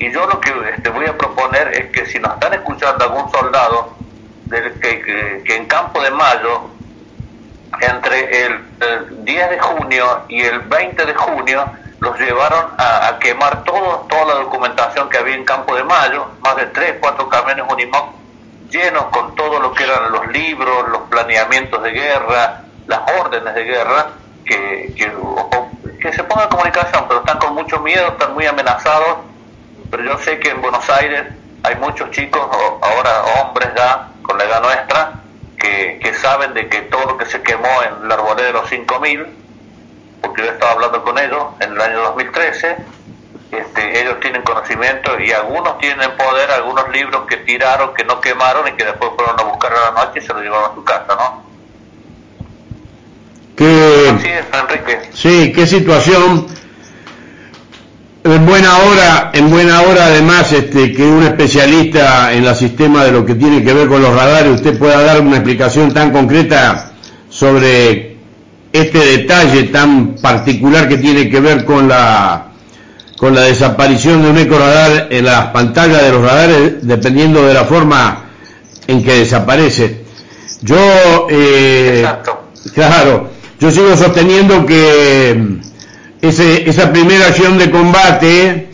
[0.00, 3.30] y yo lo que este, voy a proponer es que si nos están escuchando algún
[3.30, 3.94] soldado
[4.46, 6.62] del, que, en Campo de Mayo,
[7.80, 11.64] entre el, el, 10 de junio y el 20 de junio,
[12.00, 16.56] los llevaron a, quemar todo, toda la documentación que había en Campo de Mayo, más
[16.56, 18.20] de 3, 4 camiones Unimoc
[18.70, 23.64] llenos con todo lo que eran los libros, los planeamientos de guerra, las órdenes de
[23.64, 24.06] guerra,
[24.44, 25.12] que, que,
[26.00, 29.29] que se pongan en comunicación, pero están con mucho miedo, están muy amenazados.
[29.90, 31.24] Pero yo sé que en Buenos Aires
[31.62, 32.40] hay muchos chicos,
[32.80, 35.12] ahora hombres ya, con la edad nuestra,
[35.58, 38.68] que, que saben de que todo lo que se quemó en la arboleda de los
[38.68, 39.26] 5000,
[40.22, 42.76] porque yo estaba hablando con ellos en el año 2013,
[43.50, 48.68] este, ellos tienen conocimiento y algunos tienen poder, algunos libros que tiraron, que no quemaron
[48.68, 50.84] y que después fueron a buscar a la noche y se los llevaron a su
[50.84, 51.42] casa, ¿no?
[53.56, 54.08] ¿Qué,
[55.12, 56.46] Sí, qué situación.
[58.22, 63.12] En buena hora, en buena hora además, este, que un especialista en la sistema de
[63.12, 66.92] lo que tiene que ver con los radares, usted pueda dar una explicación tan concreta
[67.30, 68.18] sobre
[68.72, 72.48] este detalle tan particular que tiene que ver con la
[73.16, 77.64] con la desaparición de un ecoradar en las pantallas de los radares, dependiendo de la
[77.64, 78.30] forma
[78.86, 80.04] en que desaparece.
[80.62, 82.06] Yo, eh,
[82.74, 85.60] claro, yo sigo sosteniendo que
[86.22, 88.68] ese, esa primera acción de combate,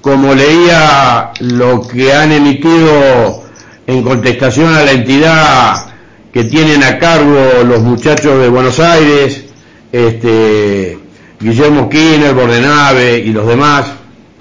[0.00, 3.44] como leía lo que han emitido
[3.86, 5.86] en contestación a la entidad
[6.32, 9.44] que tienen a cargo los muchachos de Buenos Aires,
[9.90, 10.98] este,
[11.40, 13.86] Guillermo Kiner, Bordenave y los demás,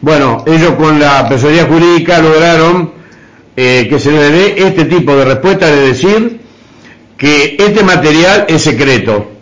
[0.01, 2.93] bueno, ellos con la personalidad jurídica lograron
[3.55, 6.41] eh, que se le dé este tipo de respuesta de decir
[7.17, 9.34] que este material es secreto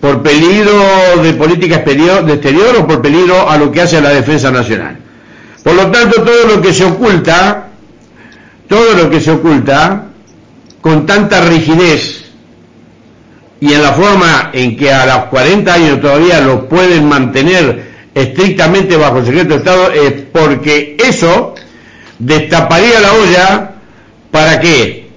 [0.00, 4.10] por peligro de política exterior, de exterior o por peligro a lo que hace la
[4.10, 4.98] defensa nacional.
[5.62, 7.68] Por lo tanto, todo lo que se oculta,
[8.68, 10.04] todo lo que se oculta,
[10.80, 12.26] con tanta rigidez
[13.60, 18.96] y en la forma en que a los 40 años todavía lo pueden mantener estrictamente
[18.96, 21.54] bajo secreto de Estado, es porque eso
[22.18, 23.70] destaparía la olla,
[24.30, 25.08] ¿para qué?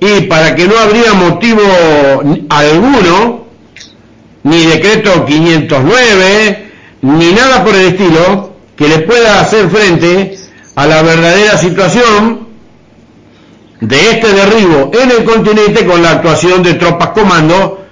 [0.00, 1.60] Y para que no habría motivo
[2.48, 3.47] alguno
[4.48, 6.70] ni decreto 509,
[7.02, 10.38] ni nada por el estilo que le pueda hacer frente
[10.74, 12.48] a la verdadera situación
[13.80, 17.84] de este derribo en el continente con la actuación de tropas comando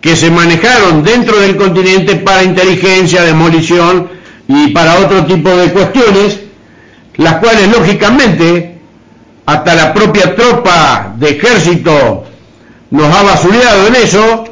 [0.00, 4.08] que se manejaron dentro del continente para inteligencia, demolición
[4.48, 6.40] y para otro tipo de cuestiones,
[7.18, 8.78] las cuales lógicamente
[9.46, 12.24] hasta la propia tropa de ejército
[12.90, 14.49] nos ha basureado en eso,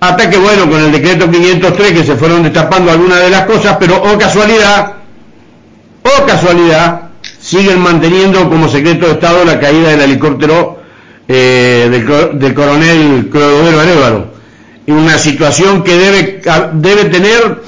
[0.00, 3.76] hasta que bueno, con el decreto 503 que se fueron destapando algunas de las cosas,
[3.80, 4.94] pero o oh casualidad,
[6.04, 7.08] o oh casualidad,
[7.40, 10.78] siguen manteniendo como secreto de Estado la caída del helicóptero
[11.26, 11.88] eh,
[12.34, 14.38] del, coronel Clodovero Arevalo.
[14.86, 16.40] Una situación que debe,
[16.74, 17.62] debe tener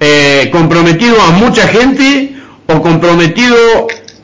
[0.00, 2.34] eh, comprometido a mucha gente
[2.66, 3.56] o comprometido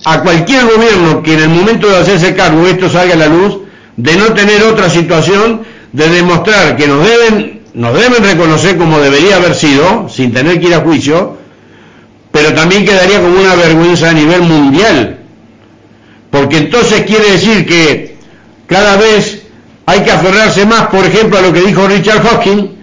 [0.05, 3.59] a cualquier gobierno que en el momento de hacerse cargo esto salga a la luz,
[3.97, 5.63] de no tener otra situación
[5.97, 10.67] de demostrar que nos deben, nos deben reconocer como debería haber sido, sin tener que
[10.67, 11.39] ir a juicio,
[12.31, 15.21] pero también quedaría como una vergüenza a nivel mundial.
[16.31, 18.19] Porque entonces quiere decir que
[18.67, 19.41] cada vez
[19.87, 22.77] hay que aferrarse más, por ejemplo, a lo que dijo Richard Hawking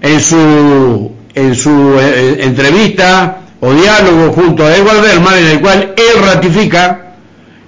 [0.00, 5.94] en su, en su eh, entrevista o diálogo junto a Edward Berman, en el cual
[5.96, 7.12] él ratifica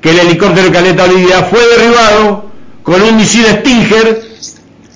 [0.01, 2.47] que el helicóptero Caleta Olivia fue derribado
[2.83, 4.24] con un misil Stinger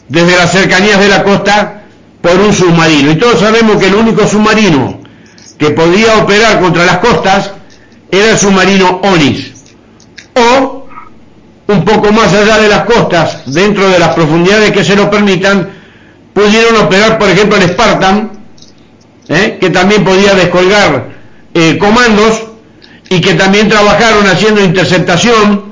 [0.09, 1.82] desde las cercanías de la costa
[2.20, 3.12] por un submarino.
[3.12, 5.01] Y todos sabemos que el único submarino
[5.59, 7.51] que podía operar contra las costas
[8.10, 9.52] era el submarino Onis.
[10.35, 10.86] O,
[11.66, 15.68] un poco más allá de las costas, dentro de las profundidades que se lo permitan,
[16.32, 18.30] pudieron operar, por ejemplo, el Spartan,
[19.28, 19.59] ¿eh?
[19.60, 21.09] que también podía descolgar
[21.52, 22.44] eh, comandos
[23.10, 25.68] y que también trabajaron haciendo interceptación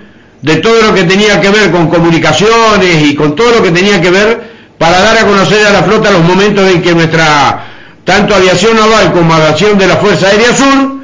[0.46, 4.00] de todo lo que tenía que ver con comunicaciones y con todo lo que tenía
[4.00, 4.48] que ver
[4.78, 7.66] para dar a conocer a la flota los momentos en que nuestra
[8.04, 11.00] tanto aviación naval como aviación de la Fuerza Aérea Sur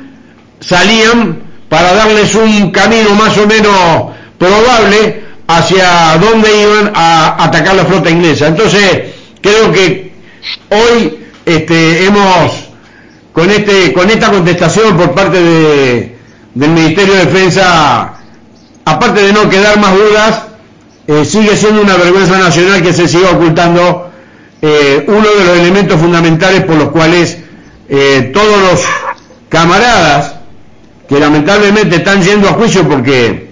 [0.60, 7.84] salían para darles un camino más o menos probable hacia dónde iban a atacar la
[7.84, 8.46] flota inglesa.
[8.46, 9.02] Entonces,
[9.40, 10.12] creo que
[10.70, 12.68] hoy este, hemos,
[13.32, 16.16] con, este, con esta contestación por parte de,
[16.54, 18.21] del Ministerio de Defensa,
[18.84, 20.42] aparte de no quedar más dudas,
[21.06, 24.10] eh, sigue siendo una vergüenza nacional que se siga ocultando
[24.60, 27.38] eh, uno de los elementos fundamentales por los cuales
[27.88, 28.80] eh, todos los
[29.48, 30.34] camaradas
[31.08, 33.50] que lamentablemente están yendo a juicio porque,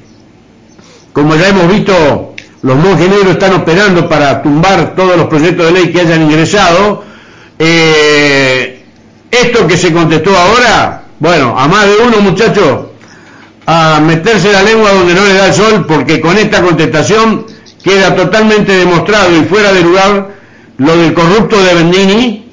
[1.12, 5.73] como ya hemos visto, los monjes negros están operando para tumbar todos los proyectos de
[5.73, 7.05] ley que hayan ingresado,
[9.31, 12.90] esto que se contestó ahora, bueno, a más de uno muchachos,
[13.73, 17.47] a meterse la lengua donde no le da el sol, porque con esta contestación
[17.85, 20.29] queda totalmente demostrado y fuera de lugar
[20.79, 22.51] lo del corrupto de Bendini,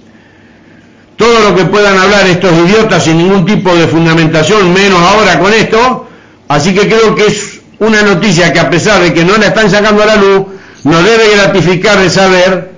[1.15, 5.52] todo lo que puedan hablar estos idiotas sin ningún tipo de fundamentación, menos ahora con
[5.53, 6.07] esto,
[6.49, 9.72] así que creo que es una noticia que a pesar de que no la están
[9.72, 10.45] sacando a la luz,
[10.84, 12.73] nos debe gratificar de saber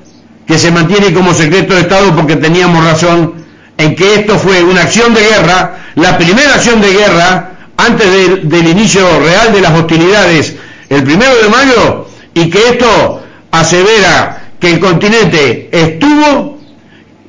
[0.48, 3.34] que se mantiene como secreto de Estado porque teníamos razón
[3.78, 7.50] en que esto fue una acción de guerra, la primera acción de guerra
[7.80, 10.56] antes del inicio real de las hostilidades
[10.90, 16.60] el primero de mayo y que esto asevera que el continente estuvo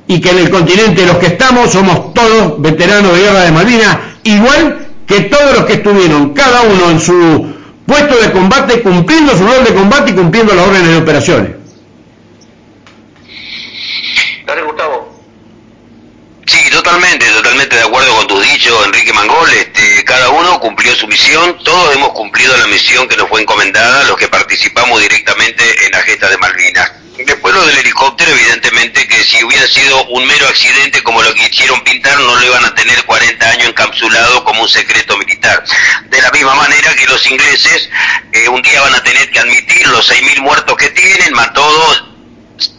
[0.07, 3.97] y que en el continente los que estamos somos todos veteranos de guerra de Malvinas,
[4.23, 7.53] igual que todos los que estuvieron, cada uno en su
[7.85, 11.51] puesto de combate, cumpliendo su rol de combate y cumpliendo las órdenes de operaciones.
[14.45, 15.10] Dale, Gustavo.
[16.91, 19.49] Totalmente, totalmente de acuerdo con tus dichos, Enrique Mangol.
[19.53, 24.03] Este, cada uno cumplió su misión, todos hemos cumplido la misión que nos fue encomendada,
[24.03, 26.91] los que participamos directamente en la gesta de Malvinas.
[27.25, 31.45] Después lo del helicóptero, evidentemente que si hubiera sido un mero accidente como lo que
[31.45, 35.63] hicieron pintar, no lo iban a tener 40 años encapsulado como un secreto militar.
[36.09, 37.89] De la misma manera que los ingleses
[38.33, 42.11] eh, un día van a tener que admitir los 6.000 muertos que tienen, más todo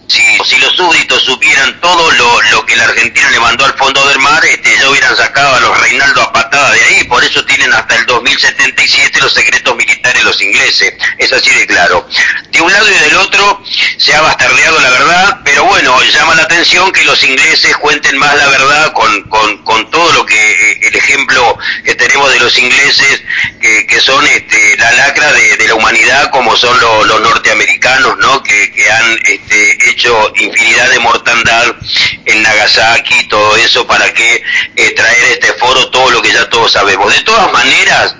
[0.09, 4.45] si, los súbditos supieran todo lo, que la Argentina le mandó al fondo del mar,
[4.45, 7.97] este, ya hubieran sacado a los Reinaldo a patada de ahí, por eso tienen hasta
[7.97, 12.07] el 2077 los secretos militares los ingleses, es así de claro.
[12.51, 13.63] De un lado y del otro
[13.97, 18.37] se ha bastardeado la verdad, pero bueno, llama la atención que los ingleses cuenten más
[18.37, 23.23] la verdad con, con, todo lo que, eh, el ejemplo que tenemos de los ingleses,
[23.61, 28.43] que, son este, la lacra de, la humanidad, como son los norteamericanos, ¿no?
[28.43, 31.77] Que, que han este, hecho infinidad de mortandad
[32.25, 34.43] en Nagasaki, todo eso para que
[34.77, 37.15] eh, traer este foro todo lo que ya todos sabemos.
[37.15, 38.17] De todas maneras,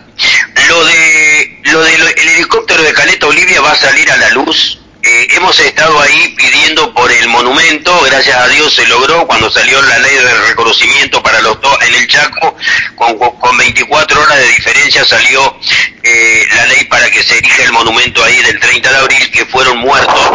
[0.69, 4.82] lo de lo del helicóptero de Caleta Olivia va a salir a la luz.
[5.13, 9.83] Eh, hemos estado ahí pidiendo por el monumento, gracias a Dios se logró cuando salió
[9.83, 12.57] la ley de reconocimiento para los dos en el Chaco,
[12.95, 15.55] con, con 24 horas de diferencia salió
[16.03, 19.45] eh, la ley para que se erija el monumento ahí del 30 de abril, que
[19.45, 20.31] fueron muertos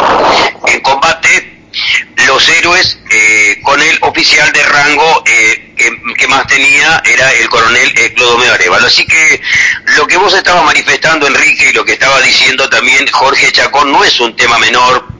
[0.68, 1.47] en combate
[2.26, 5.74] los héroes eh, con el oficial de rango eh,
[6.16, 8.86] que, más tenía era el coronel eh, Clodomeo Arevalo.
[8.86, 9.40] Así que
[9.96, 14.04] lo que vos estabas manifestando, Enrique, y lo que estaba diciendo también Jorge Chacón no
[14.04, 15.17] es un tema menor,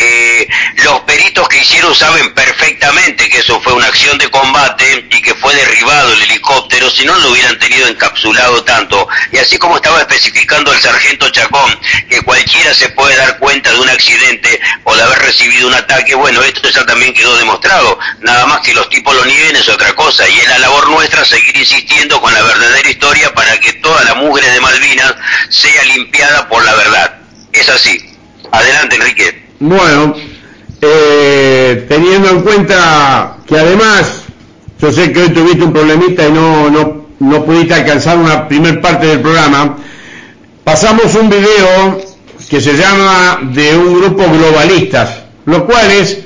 [0.00, 0.48] eh,
[0.84, 5.34] los peritos que hicieron saben perfectamente que eso fue una acción de combate y que
[5.34, 9.08] fue derribado el helicóptero, si no lo hubieran tenido encapsulado tanto.
[9.32, 13.80] Y así como estaba especificando el sargento Chacón, que cualquiera se puede dar cuenta de
[13.80, 17.98] un accidente o de haber recibido un ataque, bueno, esto ya también quedó demostrado.
[18.20, 20.28] Nada más que los tipos lo nieguen es otra cosa.
[20.28, 24.14] Y es la labor nuestra seguir insistiendo con la verdadera historia para que toda la
[24.14, 25.14] mugre de Malvinas
[25.48, 27.18] sea limpiada por la verdad.
[27.52, 28.16] Es así.
[28.52, 29.47] Adelante, Enrique.
[29.60, 30.14] Bueno,
[30.80, 34.22] eh, teniendo en cuenta que además,
[34.80, 38.80] yo sé que hoy tuviste un problemita y no, no, no pudiste alcanzar una primer
[38.80, 39.76] parte del programa,
[40.62, 42.00] pasamos un video
[42.48, 46.20] que se llama de un grupo globalistas, los cuales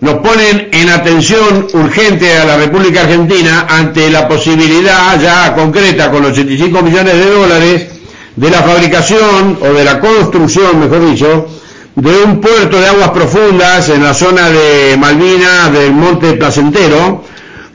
[0.00, 6.24] nos ponen en atención urgente a la República Argentina ante la posibilidad ya concreta con
[6.24, 7.86] 85 millones de dólares
[8.34, 11.48] de la fabricación o de la construcción, mejor dicho,
[11.94, 17.24] de un puerto de aguas profundas en la zona de Malvinas del Monte Placentero,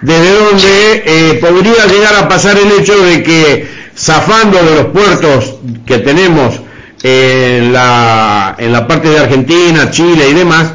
[0.01, 5.55] desde donde eh, podría llegar a pasar el hecho de que zafando de los puertos
[5.85, 6.61] que tenemos
[7.03, 10.73] en la, en la parte de Argentina, Chile y demás,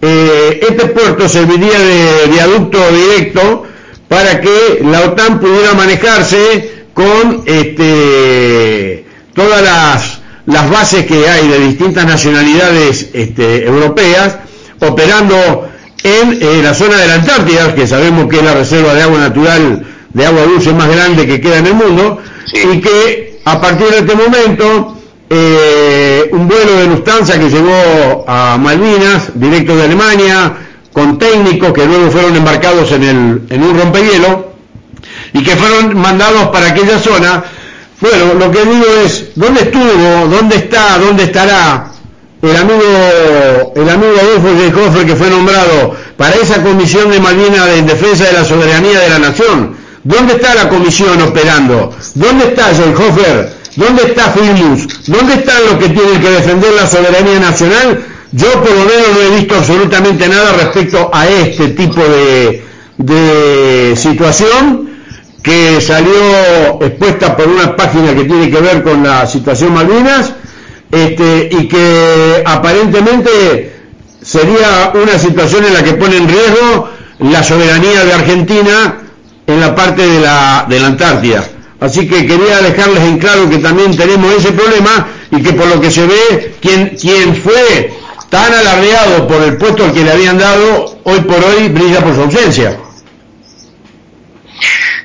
[0.00, 3.64] eh, este puerto serviría de viaducto directo
[4.08, 9.04] para que la OTAN pudiera manejarse con este,
[9.34, 10.17] todas las
[10.48, 14.38] las bases que hay de distintas nacionalidades este, europeas
[14.80, 15.68] operando
[16.02, 19.18] en eh, la zona de la Antártida, que sabemos que es la reserva de agua
[19.18, 22.18] natural, de agua dulce más grande que queda en el mundo,
[22.54, 24.96] y que a partir de este momento
[25.28, 30.54] eh, un vuelo de Lufthansa que llegó a Malvinas, directo de Alemania,
[30.94, 34.52] con técnicos que luego fueron embarcados en, el, en un rompehielo
[35.34, 37.44] y que fueron mandados para aquella zona,
[38.00, 41.90] bueno, lo que digo es, ¿dónde estuvo, dónde está, dónde estará
[42.40, 47.86] el amigo, el amigo Adolfo Hofer que fue nombrado para esa comisión de Malvinas en
[47.86, 49.76] defensa de la soberanía de la nación?
[50.04, 51.92] ¿Dónde está la comisión operando?
[52.14, 53.52] ¿Dónde está Hofer?
[53.74, 55.06] ¿Dónde está Filmus?
[55.08, 58.04] ¿Dónde están los que tienen que defender la soberanía nacional?
[58.30, 62.64] Yo por lo menos no he visto absolutamente nada respecto a este tipo de,
[62.98, 64.87] de situación
[65.48, 70.34] que salió expuesta por una página que tiene que ver con la situación Malvinas,
[70.90, 73.72] este, y que aparentemente
[74.20, 78.98] sería una situación en la que pone en riesgo la soberanía de Argentina
[79.46, 81.44] en la parte de la, de la Antártida.
[81.80, 85.80] Así que quería dejarles en claro que también tenemos ese problema y que por lo
[85.80, 87.94] que se ve, quien, quien fue
[88.28, 92.20] tan alardeado por el puesto que le habían dado, hoy por hoy brilla por su
[92.22, 92.78] ausencia.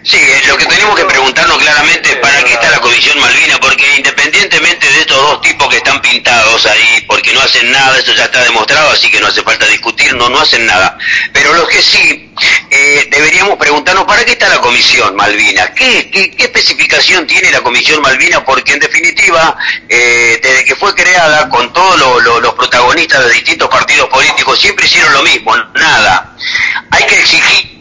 [0.03, 3.85] Sí, lo que tenemos que preguntarnos claramente es para qué está la Comisión Malvina, porque
[3.95, 8.25] independientemente de estos dos tipos que están pintados ahí, porque no hacen nada, eso ya
[8.25, 10.97] está demostrado, así que no hace falta discutir, no, no hacen nada.
[11.31, 12.29] Pero lo que sí,
[12.69, 18.01] eh, deberíamos preguntarnos para qué está la Comisión Malvina, ¿Qué, qué, especificación tiene la Comisión
[18.01, 19.55] Malvina, porque en definitiva,
[19.87, 21.97] eh, desde que fue creada, con todos
[22.41, 26.35] los protagonistas de distintos partidos políticos, siempre hicieron lo mismo, nada.
[26.91, 27.72] Hay que exigir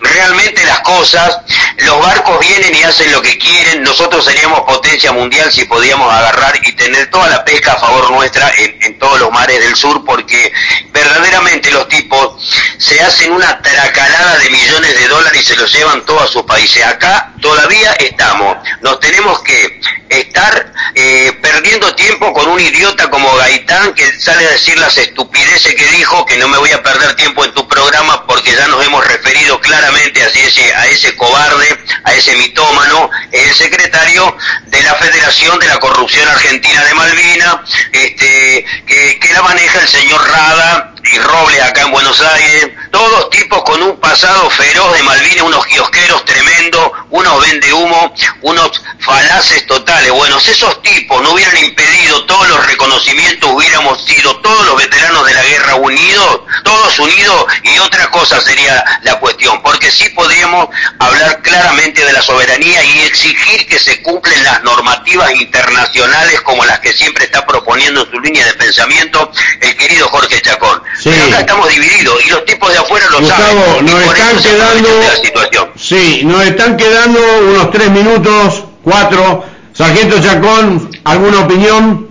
[0.00, 1.40] realmente las cosas,
[1.78, 6.58] los barcos vienen y hacen lo que quieren, nosotros seríamos potencia mundial si podíamos agarrar
[6.64, 10.52] y tener toda la pesca a favor nuestra en, todos los mares del sur, porque
[10.92, 12.42] verdaderamente los tipos
[12.78, 16.42] se hacen una tracalada de millones de dólares y se los llevan todos a sus
[16.42, 16.84] países.
[16.84, 23.92] Acá todavía estamos, nos tenemos que estar eh, perdiendo tiempo con un idiota como Gaitán
[23.94, 27.44] que sale a decir las estupideces que dijo, que no me voy a perder tiempo
[27.44, 32.14] en tu programa porque ya nos hemos referido claramente a ese, a ese cobarde, a
[32.14, 34.36] ese mitómano, el secretario
[34.66, 37.62] de la Federación de la Corrupción Argentina de Malvina,
[37.92, 43.62] este, que la maneja el señor Rada, y Robles acá en Buenos Aires, todos tipos
[43.62, 50.10] con un pasado feroz de Malvinas, unos kiosqueros tremendos, unos vende humo, unos falaces totales.
[50.12, 55.26] Bueno, si esos tipos no hubieran impedido todos los reconocimientos, hubiéramos sido todos los veteranos
[55.26, 60.68] de la guerra unidos, todos unidos, y otra cosa sería la cuestión, porque sí podríamos
[60.98, 66.80] hablar claramente de la soberanía y exigir que se cumplen las normativas internacionales como las
[66.80, 69.30] que siempre está proponiendo en su línea de pensamiento
[69.60, 70.82] el querido Jorge Chacón.
[70.96, 71.10] Sí.
[71.10, 73.86] Pero acá estamos divididos y los tipos de afuera lo Gustavo, saben.
[73.86, 79.44] nos están quedando, la sí, nos están quedando unos tres minutos, cuatro.
[79.72, 82.08] Sargento Chacón, ¿alguna opinión?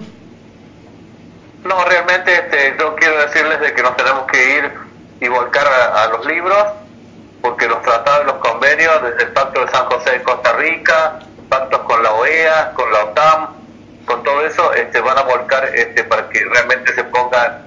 [1.66, 4.72] No, realmente este, yo quiero decirles de que nos tenemos que ir
[5.20, 6.64] y volcar a, a los libros,
[7.42, 11.20] porque los tratados y los convenios, desde el Pacto de San José de Costa Rica,
[11.50, 13.50] pactos con la OEA, con la OTAN,
[14.06, 17.67] con todo eso, este, van a volcar este, para que realmente se pongan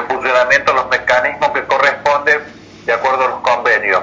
[0.00, 2.40] en funcionamiento los mecanismos que corresponden
[2.84, 4.02] de acuerdo a los convenios.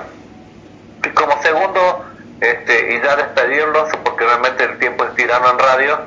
[1.04, 2.06] Y como segundo,
[2.42, 6.00] este, y ya despedirlos, porque realmente el tiempo es tirano en radio,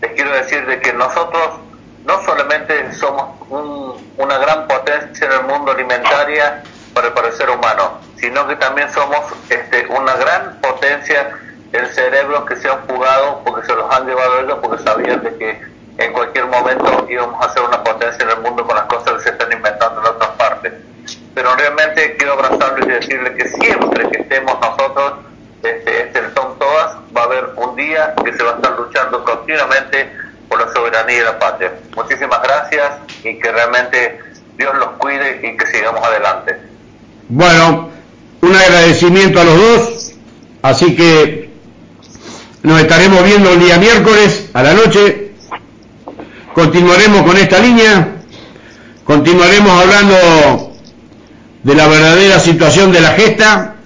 [0.00, 1.60] les quiero decir de que nosotros
[2.04, 6.62] no solamente somos un- una gran potencia en el mundo alimentaria
[6.94, 9.20] para, el ser humano, sino que también somos
[9.50, 11.30] este, una gran potencia
[11.72, 15.36] en cerebros que se han fugado porque se los han llevado ellos porque sabían de
[15.36, 15.62] que
[15.98, 19.22] en cualquier momento íbamos a ser una potencia en el mundo con las cosas que
[19.24, 20.72] se están inventando en otras partes.
[21.34, 25.14] Pero realmente quiero abrazarles y decirles que siempre que estemos nosotros,
[25.62, 29.24] este, este Tom Toas, va a haber un día que se va a estar luchando
[29.24, 30.10] continuamente
[30.48, 31.72] por la soberanía de la patria.
[31.96, 32.92] Muchísimas gracias
[33.24, 34.20] y que realmente
[34.56, 36.56] Dios los cuide y que sigamos adelante.
[37.28, 37.90] Bueno,
[38.40, 40.12] un agradecimiento a los dos,
[40.62, 41.50] así que
[42.62, 45.27] nos estaremos viendo el día miércoles a la noche,
[46.58, 48.16] continuaremos con esta línea,
[49.04, 50.72] continuaremos hablando
[51.62, 53.76] de la verdadera situación de la gesta,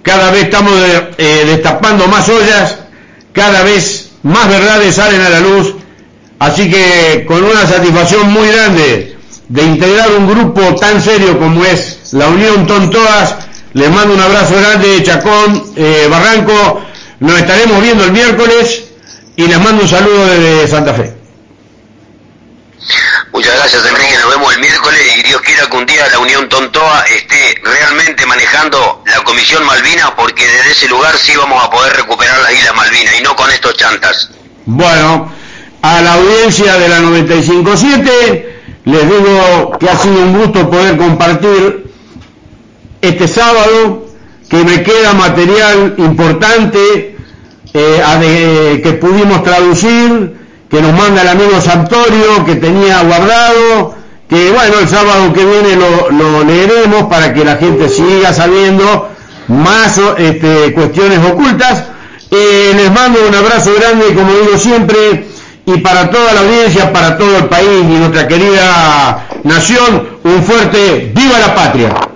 [0.00, 0.72] cada vez estamos
[1.18, 2.78] eh, destapando más ollas,
[3.34, 5.74] cada vez más verdades salen a la luz,
[6.38, 9.18] así que con una satisfacción muy grande
[9.50, 13.34] de integrar un grupo tan serio como es la Unión Tontoas,
[13.74, 16.80] les mando un abrazo grande, Chacón, eh, Barranco,
[17.20, 18.84] nos estaremos viendo el miércoles
[19.36, 21.13] y les mando un saludo desde Santa Fe.
[23.34, 26.48] Muchas gracias Enrique, nos vemos el miércoles y Dios quiera que un día la Unión
[26.48, 31.96] Tontoa esté realmente manejando la Comisión Malvinas porque desde ese lugar sí vamos a poder
[31.96, 34.30] recuperar las Islas Malvinas y no con estos chantas.
[34.66, 35.32] Bueno,
[35.82, 38.46] a la audiencia de la 95.7
[38.84, 41.92] les digo que ha sido un gusto poder compartir
[43.00, 44.06] este sábado,
[44.48, 47.16] que me queda material importante
[47.72, 50.43] eh, que pudimos traducir,
[50.74, 53.94] que nos manda el amigo Santorio, que tenía guardado,
[54.28, 59.08] que bueno, el sábado que viene lo, lo leeremos para que la gente siga sabiendo
[59.46, 61.84] más este, cuestiones ocultas.
[62.28, 65.28] Eh, les mando un abrazo grande, como digo siempre,
[65.64, 71.12] y para toda la audiencia, para todo el país y nuestra querida nación, un fuerte
[71.14, 72.13] ¡Viva la Patria!